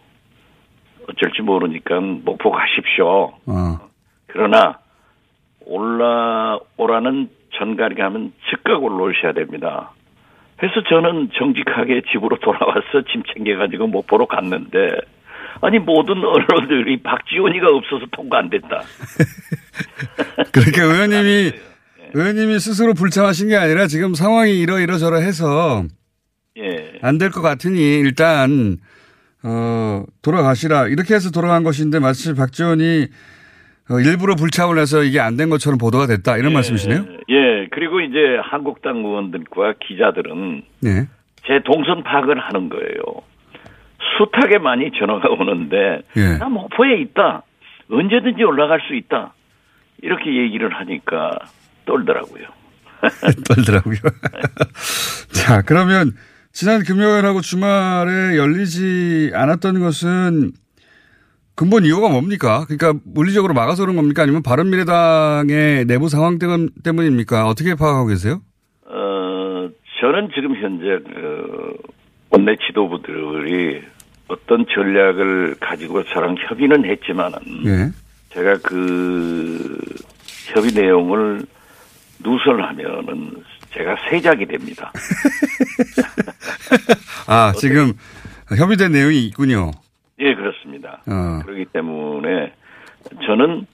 어쩔지 1.08 1.42
모르니까 1.42 2.00
목포 2.00 2.50
가십시오. 2.50 3.32
어. 3.46 3.90
그러나 4.28 4.78
올라오라는 5.66 7.28
전가리가 7.58 8.04
하면 8.06 8.32
즉각 8.48 8.82
올라오셔야 8.82 9.32
됩니다. 9.32 9.92
그래서 10.56 10.82
저는 10.88 11.30
정직하게 11.36 12.02
집으로 12.12 12.36
돌아와서 12.38 13.02
짐 13.10 13.22
챙겨가지고 13.34 13.86
목포로 13.88 14.26
갔는데 14.26 14.90
아니 15.62 15.78
모든 15.78 16.22
언론들이 16.22 17.02
박지원이가 17.02 17.68
없어서 17.68 18.06
통과 18.12 18.38
안 18.38 18.50
됐다. 18.50 18.68
그러니까 20.52 20.82
의원님이 20.82 21.52
의원님이 22.12 22.58
스스로 22.58 22.94
불참하신 22.94 23.48
게 23.48 23.56
아니라 23.56 23.86
지금 23.86 24.14
상황이 24.14 24.58
이러이러저러 24.58 25.16
해서 25.18 25.84
예. 26.60 26.98
안 27.02 27.18
될 27.18 27.30
것 27.30 27.40
같으니 27.42 27.98
일단 27.98 28.76
어 29.42 30.04
돌아가시라 30.22 30.88
이렇게 30.88 31.14
해서 31.14 31.30
돌아간 31.30 31.62
것인데 31.64 31.98
마치 31.98 32.34
박지원이 32.34 33.06
어, 33.90 33.98
일부러 34.00 34.34
불참을 34.36 34.78
해서 34.78 35.02
이게 35.02 35.18
안 35.20 35.36
된 35.36 35.48
것처럼 35.50 35.78
보도가 35.78 36.06
됐다 36.06 36.36
이런 36.36 36.52
말씀이시네요. 36.52 37.04
예. 37.30 37.68
그리고 37.72 38.00
이제 38.00 38.18
한국당 38.42 38.98
의원들과 38.98 39.74
기자들은 39.80 40.62
네. 40.82 41.08
제 41.46 41.60
동선 41.64 42.02
파악을 42.04 42.38
하는 42.38 42.68
거예요. 42.68 43.22
숱하게 44.18 44.58
많이 44.58 44.90
전화가 44.98 45.28
오는데 45.30 46.02
예. 46.16 46.38
나 46.38 46.48
목포에 46.48 47.00
있다. 47.00 47.42
언제든지 47.90 48.42
올라갈 48.44 48.80
수 48.86 48.94
있다. 48.94 49.34
이렇게 50.02 50.36
얘기를 50.36 50.72
하니까 50.72 51.38
떨더라고요. 51.86 52.44
떨더라고요. 53.48 53.96
자, 55.32 55.62
그러면 55.62 56.12
지난 56.52 56.82
금요일하고 56.82 57.40
주말에 57.40 58.36
열리지 58.36 59.30
않았던 59.34 59.80
것은 59.80 60.52
근본 61.54 61.84
이유가 61.84 62.08
뭡니까? 62.08 62.64
그러니까 62.68 62.98
물리적으로 63.04 63.54
막아서 63.54 63.82
그런 63.82 63.96
겁니까? 63.96 64.22
아니면 64.22 64.42
바른미래당의 64.42 65.84
내부 65.84 66.08
상황 66.08 66.38
때문- 66.38 66.70
때문입니까? 66.82 67.46
어떻게 67.46 67.74
파악하고 67.74 68.06
계세요? 68.08 68.40
어, 68.86 69.68
저는 70.00 70.30
지금 70.34 70.54
현재 70.56 70.98
그 71.12 71.76
원내 72.30 72.56
지도부들이 72.66 73.82
어떤 74.28 74.64
전략을 74.72 75.56
가지고 75.60 76.04
저랑 76.04 76.36
협의는 76.48 76.84
했지만은 76.84 77.38
예. 77.66 77.90
제가 78.32 78.58
그 78.62 79.76
협의 80.54 80.72
내용을 80.72 81.42
누설하면은 82.24 83.32
제가 83.72 83.96
세작이 84.08 84.46
됩니다. 84.46 84.92
아, 87.28 87.52
지금 87.56 87.92
협의된 88.56 88.92
내용이 88.92 89.24
있군요. 89.26 89.70
예, 90.18 90.34
그렇습니다. 90.34 91.02
어. 91.06 91.40
그렇기 91.44 91.66
때문에 91.66 92.52
저는 93.24 93.66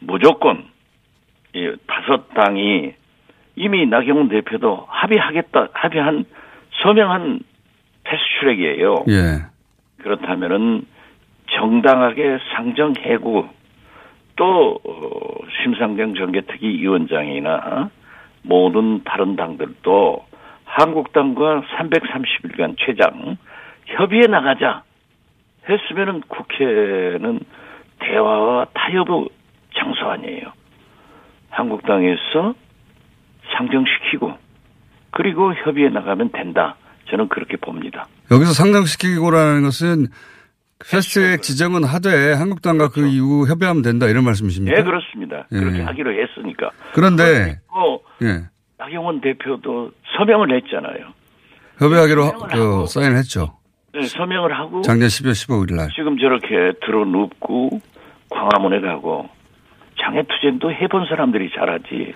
무조건 0.00 0.64
이 1.54 1.74
다섯 1.86 2.28
당이 2.34 2.92
이미 3.56 3.86
나경원 3.86 4.28
대표도 4.28 4.86
합의하겠다, 4.88 5.68
합의한 5.72 6.24
서명한 6.82 7.40
패스트트랙이에요. 8.04 9.04
예. 9.08 9.42
그렇다면은 10.02 10.84
정당하게 11.50 12.38
상정 12.54 12.94
해고 12.98 13.48
또 14.36 14.78
어, 14.84 15.46
심상정 15.62 16.14
정개특위 16.14 16.82
위원장이나 16.82 17.90
모든 18.46 19.02
다른 19.04 19.36
당들도 19.36 20.24
한국당과 20.64 21.62
330일간 21.76 22.76
최장 22.78 23.36
협의해 23.86 24.26
나가자 24.26 24.82
했으면은 25.68 26.22
국회는 26.28 27.40
대화와 27.98 28.66
타협의 28.74 29.28
장소 29.74 30.10
아니에요. 30.10 30.52
한국당에서 31.50 32.54
상정시키고 33.56 34.34
그리고 35.10 35.54
협의해 35.54 35.88
나가면 35.88 36.30
된다. 36.30 36.76
저는 37.08 37.28
그렇게 37.28 37.56
봅니다. 37.56 38.06
여기서 38.30 38.52
상정시키고라는 38.52 39.62
것은 39.62 40.08
패스트트랙 40.78 41.42
지정은 41.42 41.84
하되 41.84 42.32
한국당과 42.34 42.88
그 42.90 43.06
이후 43.08 43.46
협의하면 43.48 43.82
된다 43.82 44.06
이런 44.08 44.24
말씀이십니까? 44.24 44.76
네, 44.76 44.82
그렇습니다. 44.84 45.46
예. 45.52 45.58
그렇게 45.58 45.82
하기로 45.82 46.12
했으니까. 46.22 46.70
그런데 46.92 47.60
또 47.72 48.02
예. 48.22 48.44
나경원 48.78 49.20
대표도 49.22 49.90
서명을 50.18 50.54
했잖아요. 50.56 51.12
협의하기로 51.78 52.24
하- 52.24 52.30
서명을 52.30 52.48
그. 52.50 52.86
사인을 52.88 53.16
했죠. 53.16 53.56
네, 53.94 54.02
서명을 54.06 54.52
하고 54.58 54.82
작년 54.82 55.08
12월 55.08 55.30
15일 55.32 55.74
날. 55.74 55.88
지금 55.96 56.18
저렇게 56.18 56.72
들어눕고 56.84 57.80
광화문에 58.28 58.80
가고 58.80 59.28
장애투쟁도 59.98 60.70
해본 60.72 61.06
사람들이 61.08 61.50
잘하지 61.54 62.12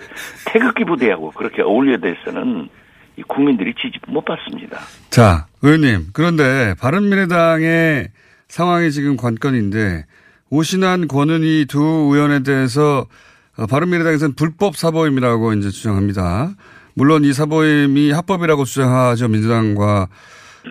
태극기 0.47 0.85
부대하고 0.85 1.31
그렇게 1.31 1.63
어울려야 1.63 1.97
돼서는 1.97 2.69
이 3.17 3.23
국민들이 3.23 3.73
지지 3.73 3.97
못 4.07 4.23
받습니다. 4.23 4.77
자, 5.09 5.47
의원님. 5.63 6.07
그런데 6.13 6.75
바른미래당의 6.79 8.07
상황이 8.51 8.91
지금 8.91 9.15
관건인데 9.15 10.05
오신환 10.49 11.07
권은희 11.07 11.67
두 11.69 11.81
의원에 11.81 12.43
대해서 12.43 13.07
어, 13.55 13.65
바른미래당에서는 13.65 14.35
불법 14.35 14.75
사보임이라고 14.75 15.53
이제 15.53 15.69
주장합니다. 15.69 16.53
물론 16.93 17.23
이 17.23 17.31
사보임이 17.31 18.11
합법이라고 18.11 18.65
주장하죠. 18.65 19.29
민주당과 19.29 20.09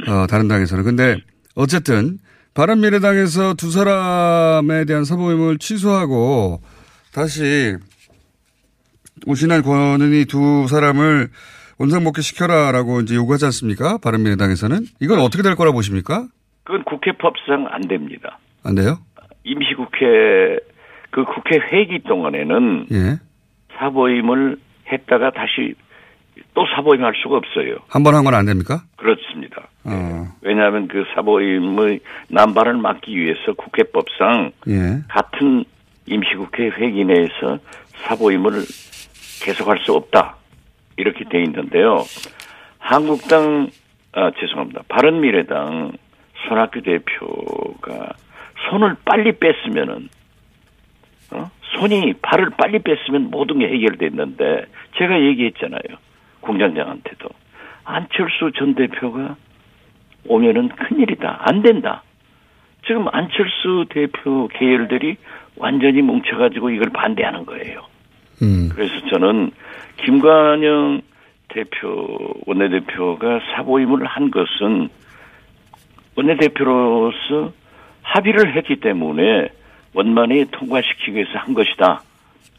어, 0.09 0.27
다른 0.29 0.47
당에서는. 0.47 0.85
근데 0.85 1.17
어쨌든 1.55 2.19
바른미래당에서 2.53 3.55
두 3.55 3.71
사람에 3.71 4.85
대한 4.85 5.07
사보임을 5.07 5.57
취소하고 5.57 6.61
다시 7.13 7.77
오신환 9.25 9.63
권은희 9.63 10.27
두 10.27 10.67
사람을 10.69 11.31
원상복귀 11.79 12.21
시켜라라고 12.21 13.01
이제 13.01 13.15
요구하지 13.15 13.47
않습니까? 13.47 13.97
바른미래당에서는 13.97 14.87
이건 15.01 15.21
어떻게 15.21 15.43
될 15.43 15.57
거라 15.57 15.73
보십니까? 15.73 16.29
그건 16.65 16.85
국회법상 16.85 17.67
안 17.71 17.81
됩니다. 17.83 18.39
안 18.65 18.75
돼요? 18.75 18.99
임시국회 19.45 20.59
그 21.11 21.25
국회 21.25 21.59
회기 21.73 22.01
동안에는 22.01 22.87
예. 22.93 23.19
사보임을 23.79 24.57
했다가 24.93 25.31
다시 25.31 25.75
또 26.55 26.65
사보임할 26.75 27.15
수가 27.23 27.37
없어요. 27.37 27.77
한 27.89 28.03
번 28.03 28.15
한 28.15 28.25
건 28.25 28.35
안 28.35 28.45
됩니까? 28.47 28.83
그렇습니다. 28.97 29.69
어. 29.85 30.27
왜냐하면 30.43 30.89
그 30.89 31.05
사보임의 31.15 32.01
남발을 32.29 32.75
막기 32.77 33.17
위해서 33.17 33.53
국회법상 33.57 34.53
예. 34.69 35.03
같은 35.09 35.65
임시국회 36.07 36.69
회기 36.69 37.05
내에서 37.05 37.59
사보임을 38.05 38.53
계속할 39.45 39.79
수 39.85 39.93
없다 39.95 40.37
이렇게 40.97 41.25
돼 41.29 41.43
있는데요. 41.43 42.05
한국당 42.79 43.69
아 44.13 44.31
죄송합니다. 44.39 44.83
바른미래당 44.89 45.93
손학규 46.49 46.83
대표가 46.83 48.13
손을 48.69 48.97
빨리 49.05 49.33
뺐으면은 49.33 50.09
어? 51.33 51.51
손이 51.77 52.15
발을 52.21 52.51
빨리 52.57 52.81
뺐으면 52.81 53.31
모든 53.31 53.61
게 53.61 53.69
해결됐는데 53.69 54.67
제가 54.97 55.21
얘기했잖아요. 55.21 55.99
공장장한테도 56.41 57.29
안철수 57.85 58.51
전 58.57 58.75
대표가 58.75 59.37
오면은 60.27 60.69
큰일이다. 60.69 61.43
안 61.49 61.63
된다. 61.63 62.03
지금 62.87 63.07
안철수 63.13 63.87
대표 63.91 64.49
계열들이 64.49 65.17
완전히 65.57 66.03
뭉쳐가지고 66.03 66.71
이걸 66.71 66.91
반대하는 66.91 67.45
거예요. 67.47 67.83
음. 68.43 68.71
그래서 68.73 68.93
저는 69.11 69.51
김관영 70.05 71.03
대표, 71.49 72.07
원내대표가 72.47 73.41
사보임을 73.55 74.07
한 74.07 74.31
것은 74.31 74.89
원내대표로서 76.21 77.53
합의를 78.03 78.57
했기 78.57 78.81
때문에 78.81 79.49
원만히 79.95 80.47
통과시키기 80.51 81.15
위해서 81.15 81.39
한 81.39 81.55
것이다. 81.55 82.03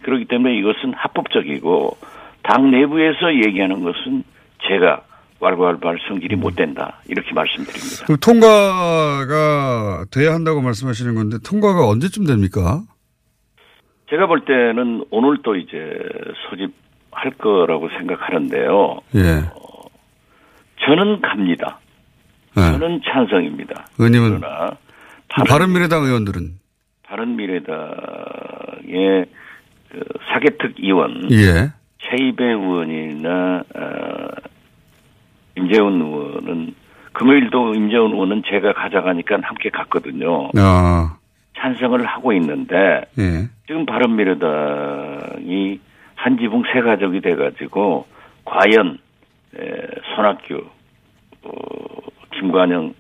그렇기 0.02 0.26
때문에 0.26 0.58
이것은 0.58 0.94
합법적이고 0.96 1.98
당 2.44 2.72
내부에서 2.72 3.34
얘기하는 3.46 3.84
것은 3.84 4.24
제가 4.68 5.04
왈가왈부할 5.40 6.00
성질이 6.08 6.36
못 6.36 6.56
된다. 6.56 7.00
이렇게 7.08 7.34
말씀드립니다. 7.34 8.06
그럼 8.06 8.18
통과가 8.20 10.06
돼야 10.12 10.34
한다고 10.34 10.62
말씀하시는 10.62 11.16
건데 11.16 11.38
통과가 11.44 11.88
언제쯤 11.88 12.26
됩니까? 12.26 12.82
제가 14.10 14.28
볼 14.28 14.46
때는 14.46 15.06
오늘 15.10 15.40
또 15.42 15.56
이제 15.56 15.78
소집할 16.50 17.32
거라고 17.40 17.90
생각하는데요. 17.90 19.00
예. 19.16 19.42
저는 20.86 21.22
갑니다. 21.22 21.80
네. 22.56 22.62
저는 22.72 23.02
찬성입니다. 23.06 23.86
의원님은 23.98 24.40
그러나 24.40 24.72
바른 25.48 25.72
미래당 25.72 26.04
의원들은 26.04 26.60
바른 27.04 27.36
미래당의 27.36 29.26
그 29.90 30.04
사개특 30.32 30.76
의원 30.80 31.30
예. 31.32 31.72
최이배 32.00 32.44
의원이나 32.44 33.64
어, 33.76 34.28
임재훈 35.58 36.02
의원은 36.02 36.76
금요일도 37.14 37.76
임재훈 37.76 38.14
의원은 38.14 38.44
제가 38.48 38.74
가져가니까 38.74 39.38
함께 39.42 39.70
갔거든요. 39.70 40.50
아, 40.58 41.18
찬성을 41.58 42.06
하고 42.06 42.34
있는데 42.34 43.02
예. 43.20 43.50
지금 43.68 43.86
바른미래당이 43.86 45.80
한 46.16 46.38
지붕 46.38 46.64
세 46.74 46.82
가족이 46.82 47.22
돼가지고 47.22 48.06
과연 48.46 48.98
에, 49.58 49.88
손학규, 50.16 50.64
어, 51.44 51.52
김관영 52.42 52.96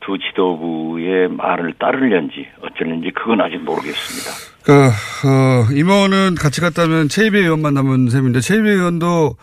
두 0.00 0.16
지도부의 0.18 1.28
말을 1.28 1.74
따르려는지 1.78 2.48
어쩌는지 2.62 3.10
그건 3.14 3.42
아직 3.42 3.58
모르겠습니다. 3.58 4.30
그, 4.64 4.72
어, 4.72 5.72
임원은 5.76 6.34
같이 6.36 6.62
갔다면 6.62 7.08
최이배 7.08 7.38
의원만 7.38 7.74
남은 7.74 8.08
셈인데 8.08 8.40
최이배 8.40 8.70
의원도 8.70 9.36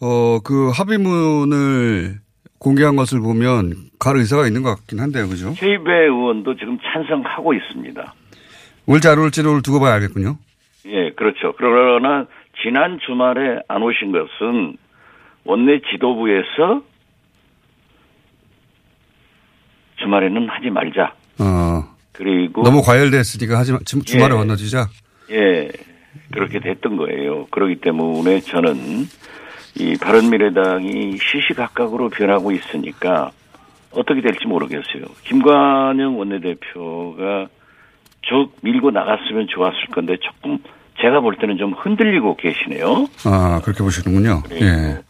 어, 0.00 0.38
그 0.42 0.70
합의문을 0.70 2.16
공개한 2.58 2.96
것을 2.96 3.20
보면 3.20 3.74
갈 3.98 4.16
의사가 4.16 4.46
있는 4.46 4.62
것 4.62 4.74
같긴 4.76 5.00
한데요. 5.00 5.28
그죠? 5.28 5.52
최이배 5.54 5.92
의원도 5.92 6.56
지금 6.56 6.78
찬성하고 6.82 7.52
있습니다. 7.52 8.14
올지 8.86 9.08
안 9.08 9.18
올지를 9.18 9.60
두고 9.62 9.80
봐야 9.80 9.94
알겠군요. 9.94 10.38
예, 10.86 11.10
그렇죠. 11.10 11.54
그러나 11.56 12.26
지난 12.62 12.98
주말에 13.04 13.60
안 13.68 13.82
오신 13.82 14.12
것은 14.12 14.76
원내 15.44 15.80
지도부에서 15.90 16.82
주말에는 20.08 20.48
하지 20.48 20.70
말자. 20.70 21.12
어, 21.38 21.84
그리고 22.12 22.62
너무 22.62 22.82
과열됐으니까 22.82 23.58
하지 23.58 23.72
마, 23.72 23.78
주- 23.84 24.02
주말에 24.04 24.34
예. 24.34 24.38
건너뛰자. 24.38 24.88
예, 25.30 25.68
그렇게 26.30 26.60
됐던 26.60 26.96
거예요. 26.96 27.46
그렇기 27.46 27.76
때문에 27.76 28.40
저는 28.40 29.06
이 29.80 29.96
바른미래당이 30.00 31.16
시시각각으로 31.18 32.10
변하고 32.10 32.52
있으니까 32.52 33.30
어떻게 33.90 34.20
될지 34.20 34.46
모르겠어요. 34.46 35.04
김관영 35.24 36.18
원내대표가 36.18 37.46
쭉 38.22 38.52
밀고 38.62 38.90
나갔으면 38.90 39.46
좋았을 39.48 39.86
건데 39.92 40.16
조금 40.20 40.58
제가 41.00 41.20
볼 41.20 41.36
때는 41.40 41.56
좀 41.58 41.72
흔들리고 41.72 42.36
계시네요. 42.36 43.08
아, 43.24 43.60
그렇게 43.64 43.82
보시는군요. 43.82 44.42
예. 44.52 45.02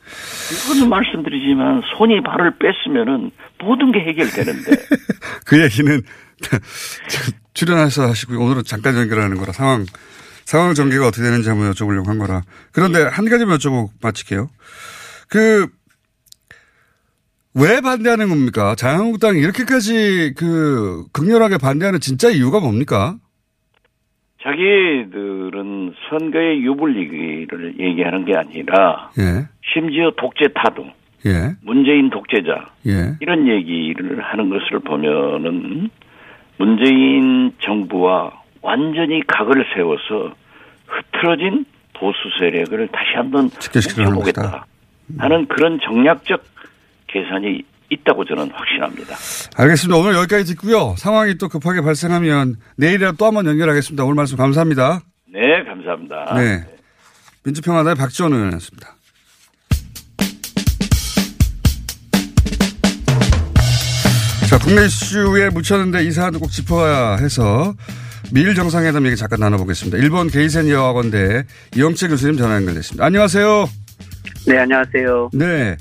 이거는 0.53 0.89
말씀드리지만 0.89 1.83
손이 1.97 2.23
발을 2.23 2.55
뺐으면은 2.59 3.31
모든 3.59 3.93
게 3.93 4.01
해결되는데 4.01 4.71
그 5.47 5.63
얘기는 5.63 6.03
출연해서 7.55 8.09
하시고 8.09 8.43
오늘은 8.43 8.65
잠깐 8.65 8.97
연결하는 8.97 9.37
거라 9.37 9.53
상황 9.53 9.85
상황 10.45 10.75
전개가 10.75 11.07
어떻게 11.07 11.23
되는지 11.23 11.49
한번 11.49 11.71
여쭤보려고 11.73 12.07
한 12.07 12.19
거라. 12.19 12.43
그런데 12.73 13.03
한 13.03 13.29
가지만 13.29 13.59
여쭤보고 13.59 13.91
마칠게요. 14.03 14.51
그 15.29 15.69
왜 17.55 17.81
반대하는 17.81 18.29
겁니까? 18.29 18.75
자유한국당이 18.75 19.39
이렇게까지 19.39 20.35
그 20.37 21.05
극렬하게 21.13 21.59
반대하는 21.59 22.01
진짜 22.01 22.29
이유가 22.29 22.59
뭡니까? 22.59 23.17
자기들은 24.45 25.95
선거의 26.09 26.63
유불리기를 26.63 27.81
얘기하는 27.81 28.25
게 28.27 28.37
아니라 28.37 29.11
예, 29.19 29.49
심지어 29.73 30.13
독재 30.17 30.49
타도 30.55 30.87
예, 31.27 31.57
문재인 31.63 32.11
독재자 32.11 32.71
예. 32.87 33.17
이런 33.21 33.49
얘기를 33.49 34.21
하는 34.23 34.51
것을 34.51 34.81
보면은 34.81 35.89
문재인 36.59 37.53
정부와 37.61 38.33
완전히 38.61 39.23
각을 39.27 39.65
세워서 39.75 40.35
흐트러진 40.87 41.65
보수 41.95 42.19
세력을 42.39 42.89
다시 42.89 43.15
한번 43.15 43.51
뭉쳐보겠다. 43.73 44.67
하는 45.19 45.47
그런 45.47 45.81
정략적 45.81 46.45
계산이 47.07 47.63
있다고 47.95 48.25
저는 48.25 48.51
확신합니다. 48.53 49.17
알겠습니다. 49.57 49.99
오늘 49.99 50.15
여기까지 50.15 50.45
듣고요. 50.55 50.95
상황이 50.99 51.37
또 51.39 51.49
급하게 51.49 51.81
발생하면 51.81 52.57
내일이라도 52.77 53.17
또 53.17 53.27
한번 53.27 53.47
연결하겠습니다. 53.47 54.05
오늘 54.05 54.15
말씀 54.15 54.37
감사합니다. 54.37 55.01
네, 55.33 55.65
감사합니다. 55.65 56.35
네. 56.37 56.65
민주평화당의 57.45 57.97
박지원 57.97 58.33
의원이었습니다. 58.33 58.95
자, 64.49 64.59
국내 64.59 64.85
이슈에 64.85 65.51
묻혔는데 65.51 66.05
이 66.05 66.13
사안도 66.13 66.39
꼭 66.39 66.51
짚어야 66.51 67.17
해서 67.17 67.75
미일 68.33 68.55
정상회담 68.55 69.05
얘기 69.07 69.17
잠깐 69.17 69.41
나눠보겠습니다. 69.41 69.99
일본 69.99 70.29
게이센 70.29 70.69
여학원대 70.69 71.45
이영채 71.77 72.09
교수님 72.09 72.37
전화 72.37 72.57
연결됐습니다. 72.57 73.05
안녕하세요. 73.05 73.69
네, 74.47 74.59
안녕하세요. 74.59 75.31
네. 75.33 75.77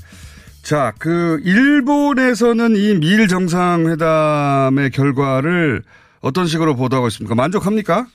자, 0.64 0.94
그, 0.98 1.40
일본에서는 1.44 2.74
이 2.76 2.98
미일 2.98 3.28
정상회담의 3.28 4.90
결과를 4.92 5.82
어떤 6.22 6.46
식으로 6.46 6.74
보도하고 6.74 7.08
있습니까? 7.08 7.34
만족합니까? 7.34 8.06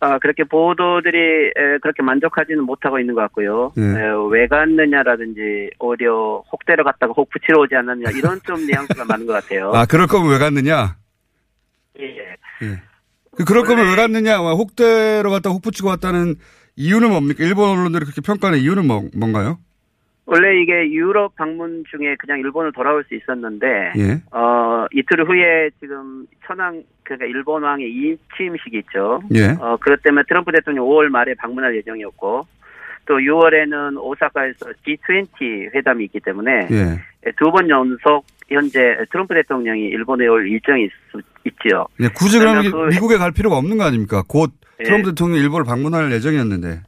아, 0.00 0.18
그렇게 0.20 0.44
보도들이 0.44 1.18
에, 1.18 1.78
그렇게 1.82 2.02
만족하지는 2.02 2.64
못하고 2.64 2.98
있는 2.98 3.14
것 3.14 3.20
같고요. 3.20 3.72
네. 3.76 3.82
에, 3.82 3.94
왜 4.30 4.46
갔느냐라든지 4.46 5.68
오히려 5.78 6.42
혹대로 6.50 6.82
갔다가 6.82 7.12
혹 7.14 7.28
붙이러 7.28 7.60
오지 7.60 7.74
않았느냐 7.74 8.10
이런 8.16 8.40
좀 8.46 8.64
뉘앙스가 8.66 9.04
많은 9.04 9.26
것 9.26 9.34
같아요. 9.34 9.70
아, 9.74 9.84
그럴 9.84 10.06
거면 10.06 10.30
왜 10.30 10.38
갔느냐? 10.38 10.96
예. 12.00 12.36
그 13.36 13.44
그럴 13.44 13.64
거면 13.64 13.90
왜 13.90 13.96
갔느냐? 13.96 14.38
혹대로 14.38 15.30
갔다 15.30 15.50
혹 15.50 15.60
붙이고 15.60 15.88
왔다는 15.90 16.36
이유는 16.76 17.10
뭡니까? 17.10 17.44
일본 17.44 17.68
언론들이 17.68 18.06
그렇게 18.06 18.22
평가하는 18.22 18.60
이유는 18.60 18.86
뭐, 18.86 19.06
뭔가요? 19.14 19.58
원래 20.26 20.60
이게 20.62 20.90
유럽 20.92 21.34
방문 21.36 21.82
중에 21.90 22.14
그냥 22.18 22.38
일본을 22.40 22.72
돌아올 22.72 23.04
수 23.08 23.14
있었는데 23.14 23.66
예. 23.96 24.22
어, 24.30 24.86
이틀 24.92 25.26
후에 25.26 25.70
지금 25.80 26.26
천황 26.46 26.82
그러니까 27.02 27.26
일본 27.26 27.62
왕의 27.64 27.88
2인 27.88 28.18
취임식이 28.36 28.78
있죠. 28.78 29.20
예. 29.34 29.56
어, 29.58 29.76
그것 29.80 30.00
때문에 30.02 30.22
트럼프 30.28 30.52
대통령 30.52 30.84
5월 30.86 31.08
말에 31.08 31.34
방문할 31.34 31.74
예정이었고 31.76 32.46
또 33.06 33.14
6월에는 33.18 33.96
오사카에서 34.00 34.66
G20 34.86 35.74
회담이 35.74 36.04
있기 36.04 36.20
때문에 36.20 36.68
예. 36.70 37.00
두번 37.38 37.68
연속 37.68 38.24
현재 38.48 38.96
트럼프 39.10 39.34
대통령이 39.34 39.80
일본에 39.88 40.26
올 40.28 40.48
일정이 40.48 40.84
있, 40.84 40.90
있지요. 41.44 41.86
예, 42.00 42.08
굳이 42.08 42.38
그러면 42.38 42.62
그러면 42.70 42.88
그- 42.88 42.94
미국에 42.94 43.16
갈 43.16 43.32
필요가 43.32 43.56
없는 43.56 43.78
거 43.78 43.84
아닙니까? 43.84 44.22
곧 44.28 44.52
예. 44.80 44.84
트럼프 44.84 45.10
대통령 45.10 45.38
일본을 45.42 45.64
방문할 45.64 46.12
예정이었는데. 46.12 46.82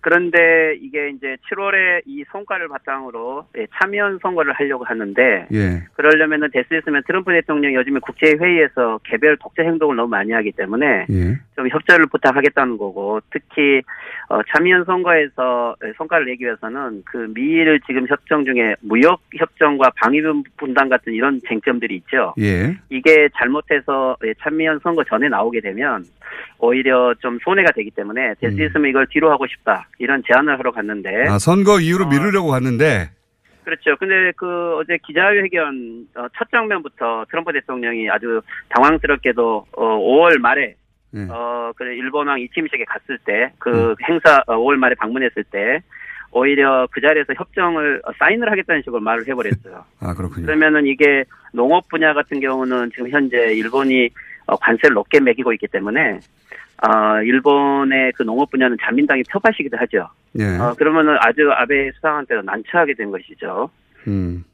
그런데 0.00 0.74
이게 0.80 1.10
이제 1.10 1.36
7월에 1.50 2.02
이 2.06 2.24
성과를 2.32 2.68
바탕으로 2.68 3.46
예, 3.58 3.66
참여연 3.78 4.18
선거를 4.22 4.52
하려고 4.52 4.84
하는데 4.84 5.46
예. 5.52 5.82
그러려면은 5.94 6.48
됐으면 6.52 7.02
트럼프 7.06 7.32
대통령이 7.32 7.74
요즘에 7.74 8.00
국제회의에서 8.00 8.98
개별 9.04 9.36
독재 9.36 9.62
행동을 9.62 9.96
너무 9.96 10.08
많이 10.08 10.32
하기 10.32 10.52
때문에 10.52 11.06
예. 11.10 11.38
좀 11.60 11.68
협조를 11.68 12.06
부탁하겠다는 12.06 12.78
거고 12.78 13.20
특히 13.30 13.82
어, 14.30 14.40
참여연 14.48 14.84
선거에서 14.86 15.76
성과를 15.98 16.24
내기 16.26 16.44
위해서는 16.44 17.02
그 17.04 17.30
미일 17.34 17.78
지금 17.86 18.06
협정 18.08 18.46
중에 18.46 18.76
무역 18.80 19.20
협정과 19.36 19.90
방위 19.96 20.20
분담 20.56 20.88
같은 20.88 21.12
이런 21.12 21.38
쟁점들이 21.46 21.96
있죠. 21.96 22.32
예. 22.38 22.76
이게 22.88 23.28
잘못해서 23.36 24.16
예, 24.24 24.32
참여연 24.42 24.80
선거 24.82 25.04
전에 25.04 25.28
나오게 25.28 25.60
되면 25.60 26.04
오히려 26.58 27.14
좀 27.20 27.38
손해가 27.42 27.72
되기 27.72 27.90
때문에 27.90 28.34
될 28.40 28.50
수 28.52 28.62
있으면 28.64 28.88
이걸 28.90 29.06
뒤로 29.10 29.30
하고 29.30 29.46
싶다 29.46 29.86
이런 29.98 30.22
제안을 30.26 30.58
하러 30.58 30.72
갔는데 30.72 31.26
아, 31.28 31.38
선거 31.38 31.78
이후로 31.80 32.08
미루려고 32.08 32.48
갔는데. 32.48 33.10
그렇죠. 33.64 33.96
근데 33.98 34.32
그 34.36 34.76
어제 34.76 34.98
기자회견 35.06 36.06
어, 36.16 36.26
첫 36.36 36.50
장면부터 36.50 37.26
트럼프 37.30 37.52
대통령이 37.52 38.08
아주 38.10 38.40
당황스럽게도 38.70 39.66
어, 39.76 39.98
5월 39.98 40.38
말에 40.38 40.74
예. 41.14 41.26
어 41.28 41.72
그래 41.76 41.96
일본 41.96 42.28
왕 42.28 42.40
이침식에 42.40 42.84
갔을 42.84 43.18
때그 43.24 43.96
행사 44.08 44.42
어, 44.46 44.56
5월 44.56 44.76
말에 44.76 44.94
방문했을 44.94 45.44
때 45.44 45.80
오히려 46.32 46.86
그 46.92 47.00
자리에서 47.00 47.34
협정을 47.34 48.02
어, 48.04 48.10
사인을 48.18 48.50
하겠다는 48.50 48.82
식으로 48.82 49.00
말을 49.00 49.26
해버렸어요. 49.26 49.84
아, 50.00 50.14
그렇군요. 50.14 50.46
그러면은 50.46 50.86
이게 50.86 51.24
농업 51.52 51.88
분야 51.88 52.14
같은 52.14 52.40
경우는 52.40 52.90
지금 52.92 53.10
현재 53.10 53.36
일본이 53.52 54.08
어, 54.46 54.56
관세를 54.56 54.94
높게 54.94 55.20
매기고 55.20 55.52
있기 55.54 55.66
때문에 55.68 56.20
어, 56.82 57.22
일본의 57.22 58.12
그 58.16 58.22
농업 58.22 58.50
분야는 58.50 58.76
자민당이 58.80 59.24
표밭이기도 59.30 59.76
하죠. 59.78 60.08
예. 60.38 60.56
어, 60.58 60.74
그러면은 60.74 61.16
아주 61.20 61.50
아베 61.52 61.90
수상한테도 61.92 62.42
난처하게 62.42 62.94
된 62.94 63.10
것이죠. 63.10 63.70
음. 64.06 64.44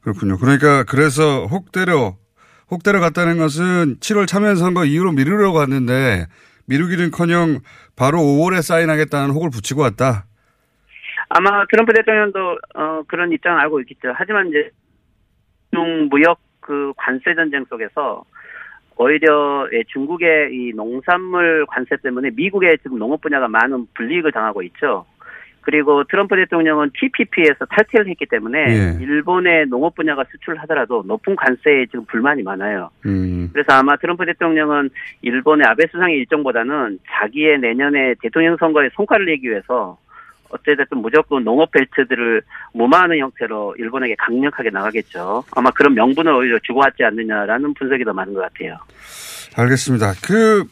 그렇군요. 0.00 0.38
그러니까 0.38 0.84
그래서 0.84 1.46
혹대로 1.46 2.16
혹대로 2.70 3.00
갔다는 3.00 3.38
것은 3.38 3.96
7월 4.00 4.26
참여 4.26 4.54
선거 4.54 4.84
이후로 4.84 5.12
미루려고 5.12 5.58
갔는데 5.58 6.26
미루기는커녕 6.66 7.60
바로 7.96 8.18
5월에 8.18 8.62
사인하겠다는 8.62 9.34
혹을 9.34 9.50
붙이고 9.50 9.82
왔다. 9.82 10.24
아마 11.28 11.64
트럼프 11.66 11.92
대통령도 11.92 12.58
어, 12.74 13.02
그런 13.08 13.32
입장을 13.32 13.58
알고 13.60 13.80
있겠죠. 13.80 14.12
하지만 14.14 14.48
이제 14.48 14.70
중 15.72 16.08
무역 16.10 16.38
그 16.60 16.92
관세 16.96 17.34
전쟁 17.34 17.64
속에서 17.64 18.24
오히려 18.96 19.68
예, 19.72 19.82
중국의 19.88 20.50
이 20.52 20.72
농산물 20.74 21.66
관세 21.66 21.96
때문에 22.02 22.30
미국의 22.34 22.78
지금 22.82 22.98
농업 22.98 23.20
분야가 23.20 23.48
많은 23.48 23.86
불이익을 23.94 24.32
당하고 24.32 24.62
있죠. 24.64 25.06
그리고 25.62 26.04
트럼프 26.04 26.36
대통령은 26.36 26.90
TPP에서 26.98 27.64
탈퇴를 27.66 28.08
했기 28.08 28.26
때문에 28.26 28.58
예. 28.58 28.98
일본의 29.00 29.66
농업 29.66 29.94
분야가 29.94 30.24
수출하더라도 30.30 31.04
높은 31.06 31.36
관세에 31.36 31.86
지금 31.86 32.04
불만이 32.06 32.42
많아요. 32.42 32.90
음. 33.06 33.48
그래서 33.52 33.72
아마 33.72 33.96
트럼프 33.96 34.26
대통령은 34.26 34.90
일본의 35.22 35.66
아베 35.66 35.86
수상의 35.90 36.18
일정보다는 36.18 36.98
자기의 37.10 37.60
내년에 37.60 38.14
대통령 38.20 38.56
선거에 38.58 38.90
성과를 38.94 39.26
내기 39.26 39.48
위해서 39.48 39.98
어찌됐든 40.50 40.98
무조건 40.98 41.44
농업 41.44 41.70
벨트들을 41.70 42.42
무마하는 42.74 43.18
형태로 43.18 43.76
일본에게 43.78 44.16
강력하게 44.18 44.70
나가겠죠. 44.70 45.44
아마 45.52 45.70
그런 45.70 45.94
명분을 45.94 46.32
오히려 46.32 46.58
주고 46.62 46.80
왔지 46.80 47.02
않느냐라는 47.04 47.74
분석이 47.74 48.04
더 48.04 48.12
많은 48.12 48.34
것 48.34 48.40
같아요. 48.40 48.76
알겠습니다. 49.56 50.12
그 50.22 50.64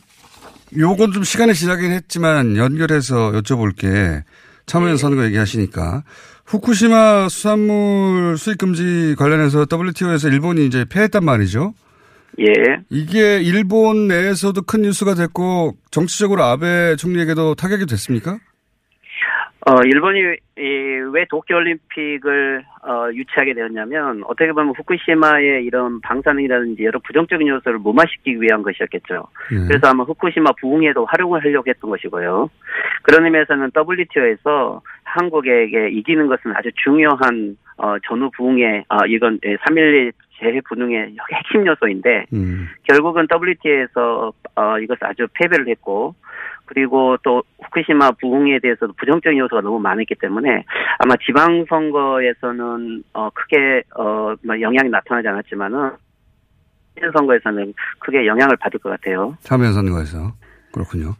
요건 0.79 1.13
좀 1.13 1.25
시간이 1.25 1.55
지나긴 1.55 1.93
했지만 1.93 2.57
연결해서 2.57 3.33
여쭤볼 3.33 3.77
게 3.77 4.23
참여연 4.71 4.99
선거 4.99 5.25
얘기하시니까 5.25 6.05
후쿠시마 6.47 7.29
수산물 7.29 8.39
수입 8.39 8.59
금지 8.59 9.17
관련해서 9.19 9.67
WTO에서 9.69 10.29
일본이 10.29 10.65
이제 10.65 10.85
패했단 10.89 11.25
말이죠. 11.25 11.75
예. 12.39 12.45
이게 12.89 13.41
일본 13.41 14.07
내에서도 14.07 14.63
큰 14.63 14.83
뉴스가 14.83 15.15
됐고 15.15 15.75
정치적으로 15.91 16.45
아베 16.45 16.95
총리에게도 16.95 17.57
타격이 17.57 17.87
됐습니까? 17.87 18.39
어, 19.67 19.83
일본이 19.85 20.21
이, 20.57 20.63
왜 21.13 21.27
도쿄올림픽을 21.29 22.65
어, 22.83 23.11
유치하게 23.13 23.53
되었냐면 23.55 24.23
어떻게 24.27 24.53
보면 24.53 24.75
후쿠시마의 24.75 25.65
이런 25.65 26.01
방사능이라든지 26.01 26.85
여러 26.85 26.99
부정적인 27.01 27.47
요소를 27.47 27.79
무마시키기 27.79 28.41
위한 28.41 28.63
것이었겠죠. 28.63 29.27
예. 29.53 29.67
그래서 29.69 29.89
아마 29.89 30.05
후쿠시마 30.05 30.53
부흥에도 30.61 31.05
활용을 31.05 31.45
하려고 31.45 31.69
했던 31.69 31.91
것이고요. 31.91 32.49
그런 33.03 33.25
의미에서는 33.27 33.71
WTO에서 33.77 34.81
한국에게 35.05 35.91
이기는 35.91 36.27
것은 36.27 36.57
아주 36.57 36.71
중요한 36.83 37.57
어, 37.77 37.97
전후 38.07 38.31
부흥의 38.37 38.85
어, 38.89 39.07
이건 39.07 39.41
3.11 39.41 40.13
재해분흥의 40.41 41.17
핵심 41.33 41.67
요소인데 41.67 42.27
음. 42.33 42.69
결국은 42.85 43.27
WTO에서 43.31 44.33
어, 44.57 44.79
이것을 44.79 45.07
아주 45.07 45.27
패배를 45.35 45.69
했고 45.69 46.15
그리고 46.71 47.17
또 47.25 47.43
후쿠시마 47.65 48.13
부흥에 48.13 48.61
대해서도 48.61 48.93
부정적인 48.93 49.37
요소가 49.41 49.61
너무 49.61 49.81
많았기 49.81 50.15
때문에 50.21 50.65
아마 51.01 51.17
지방선거에서는 51.27 53.03
어, 53.13 53.29
크게 53.31 53.83
어, 53.97 54.35
뭐 54.47 54.61
영향이 54.61 54.89
나타나지 54.89 55.27
않았지만은 55.27 55.91
선거에서는 57.13 57.75
크게 57.99 58.25
영향을 58.25 58.57
받을 58.59 58.79
것 58.79 58.91
같아요. 58.91 59.37
참여연 59.41 59.73
선거에서. 59.73 60.33
그렇군요. 60.73 61.17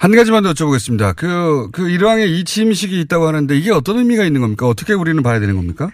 한 0.00 0.12
가지만 0.12 0.42
더 0.42 0.50
여쭤보겠습니다. 0.52 1.14
그, 1.14 1.68
그 1.72 1.90
일왕의 1.90 2.30
이침식이 2.38 2.98
있다고 3.02 3.26
하는데 3.26 3.54
이게 3.54 3.70
어떤 3.72 3.98
의미가 3.98 4.24
있는 4.24 4.40
겁니까? 4.40 4.66
어떻게 4.66 4.94
우리는 4.94 5.22
봐야 5.22 5.40
되는 5.40 5.56
겁니까? 5.56 5.90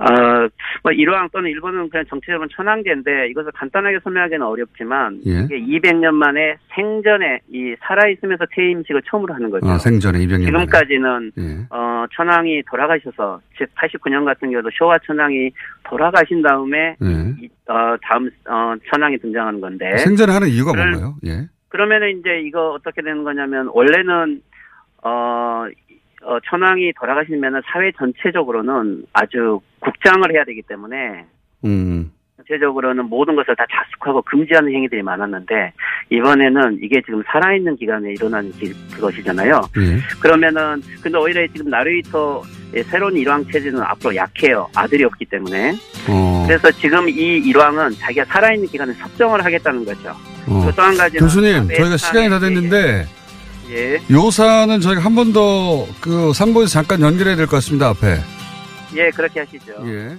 어, 0.00 0.48
뭐 0.82 0.92
일왕 0.92 1.28
또는 1.30 1.50
일본은 1.50 1.90
그냥 1.90 2.06
정치적으로 2.08 2.48
천황제인데 2.48 3.28
이것을 3.28 3.52
간단하게 3.52 3.98
설명하기는 4.02 4.40
어렵지만 4.42 5.20
예. 5.26 5.42
이게 5.44 5.60
200년 5.60 6.12
만에 6.14 6.56
생전에 6.74 7.40
이 7.52 7.74
살아있으면서 7.80 8.46
퇴임식을 8.50 9.02
처음으로 9.10 9.34
하는 9.34 9.50
거죠. 9.50 9.68
아, 9.68 9.76
생전에 9.76 10.18
200년 10.20 10.50
만에. 10.52 10.64
지금까지는 10.66 11.32
예. 11.38 11.66
어, 11.68 12.06
천황이 12.16 12.62
돌아가셔서 12.62 13.40
즉 13.58 13.68
89년 13.76 14.24
같은 14.24 14.50
경우도 14.50 14.70
쇼와 14.72 14.98
천황이 15.04 15.50
돌아가신 15.84 16.40
다음에 16.40 16.96
예. 17.02 17.34
이, 17.42 17.48
어, 17.68 17.96
다음 18.02 18.30
어, 18.48 18.74
천황이 18.90 19.18
등장하는 19.18 19.60
건데 19.60 19.98
생전에 19.98 20.32
하는 20.32 20.48
이유가 20.48 20.72
그럴- 20.72 20.92
뭔가요? 20.92 21.14
예. 21.26 21.46
그러면은 21.68 22.18
이제 22.18 22.40
이거 22.40 22.70
어떻게 22.72 23.02
되는 23.02 23.22
거냐면 23.22 23.68
원래는 23.72 24.40
어, 25.02 25.66
어 26.22 26.38
천황이 26.50 26.92
돌아가시면은 26.98 27.60
사회 27.66 27.92
전체적으로는 27.92 29.04
아주 29.12 29.60
국장을 29.80 30.32
해야 30.32 30.44
되기 30.44 30.62
때문에 30.62 31.24
음. 31.64 32.10
전체적으로는 32.36 33.04
모든 33.04 33.36
것을 33.36 33.54
다 33.54 33.64
자숙하고 33.70 34.22
금지하는 34.22 34.72
행위들이 34.74 35.02
많았는데 35.02 35.72
이번에는 36.10 36.78
이게 36.82 37.00
지금 37.02 37.22
살아있는 37.30 37.76
기간에 37.76 38.12
일어난 38.12 38.50
기- 38.52 38.72
그것이잖아요. 38.94 39.60
예. 39.78 39.98
그러면은 40.20 40.80
근데 41.02 41.18
오히려 41.18 41.46
지금 41.52 41.70
예, 42.74 42.82
새로운 42.84 43.14
일왕 43.16 43.44
체제는 43.50 43.82
앞으로 43.82 44.14
약해요. 44.16 44.68
아들이 44.74 45.04
없기 45.04 45.24
때문에. 45.26 45.72
어. 46.08 46.44
그래서 46.46 46.70
지금 46.72 47.08
이 47.08 47.12
일왕은 47.38 47.90
자기가 47.98 48.24
살아있는 48.24 48.68
기간에 48.68 48.92
섭정을 48.94 49.44
하겠다는 49.44 49.84
거죠. 49.84 50.10
어. 50.46 50.70
또한 50.74 50.96
가지는 50.96 51.20
교수님, 51.20 51.68
저희가 51.68 51.96
시간이 51.98 52.30
다 52.30 52.38
됐는데 52.38 53.06
예, 53.70 53.94
요 54.10 54.30
사안은 54.30 54.80
저희가 54.80 55.02
한 55.04 55.14
번 55.14 55.32
더그 55.32 56.32
상고에서 56.34 56.70
잠깐 56.72 57.00
연결해야 57.02 57.36
될 57.36 57.46
것 57.46 57.56
같습니다. 57.56 57.88
앞에. 57.90 58.16
예, 58.94 59.10
그렇게 59.10 59.40
하시죠. 59.40 59.74
예. 59.86 60.16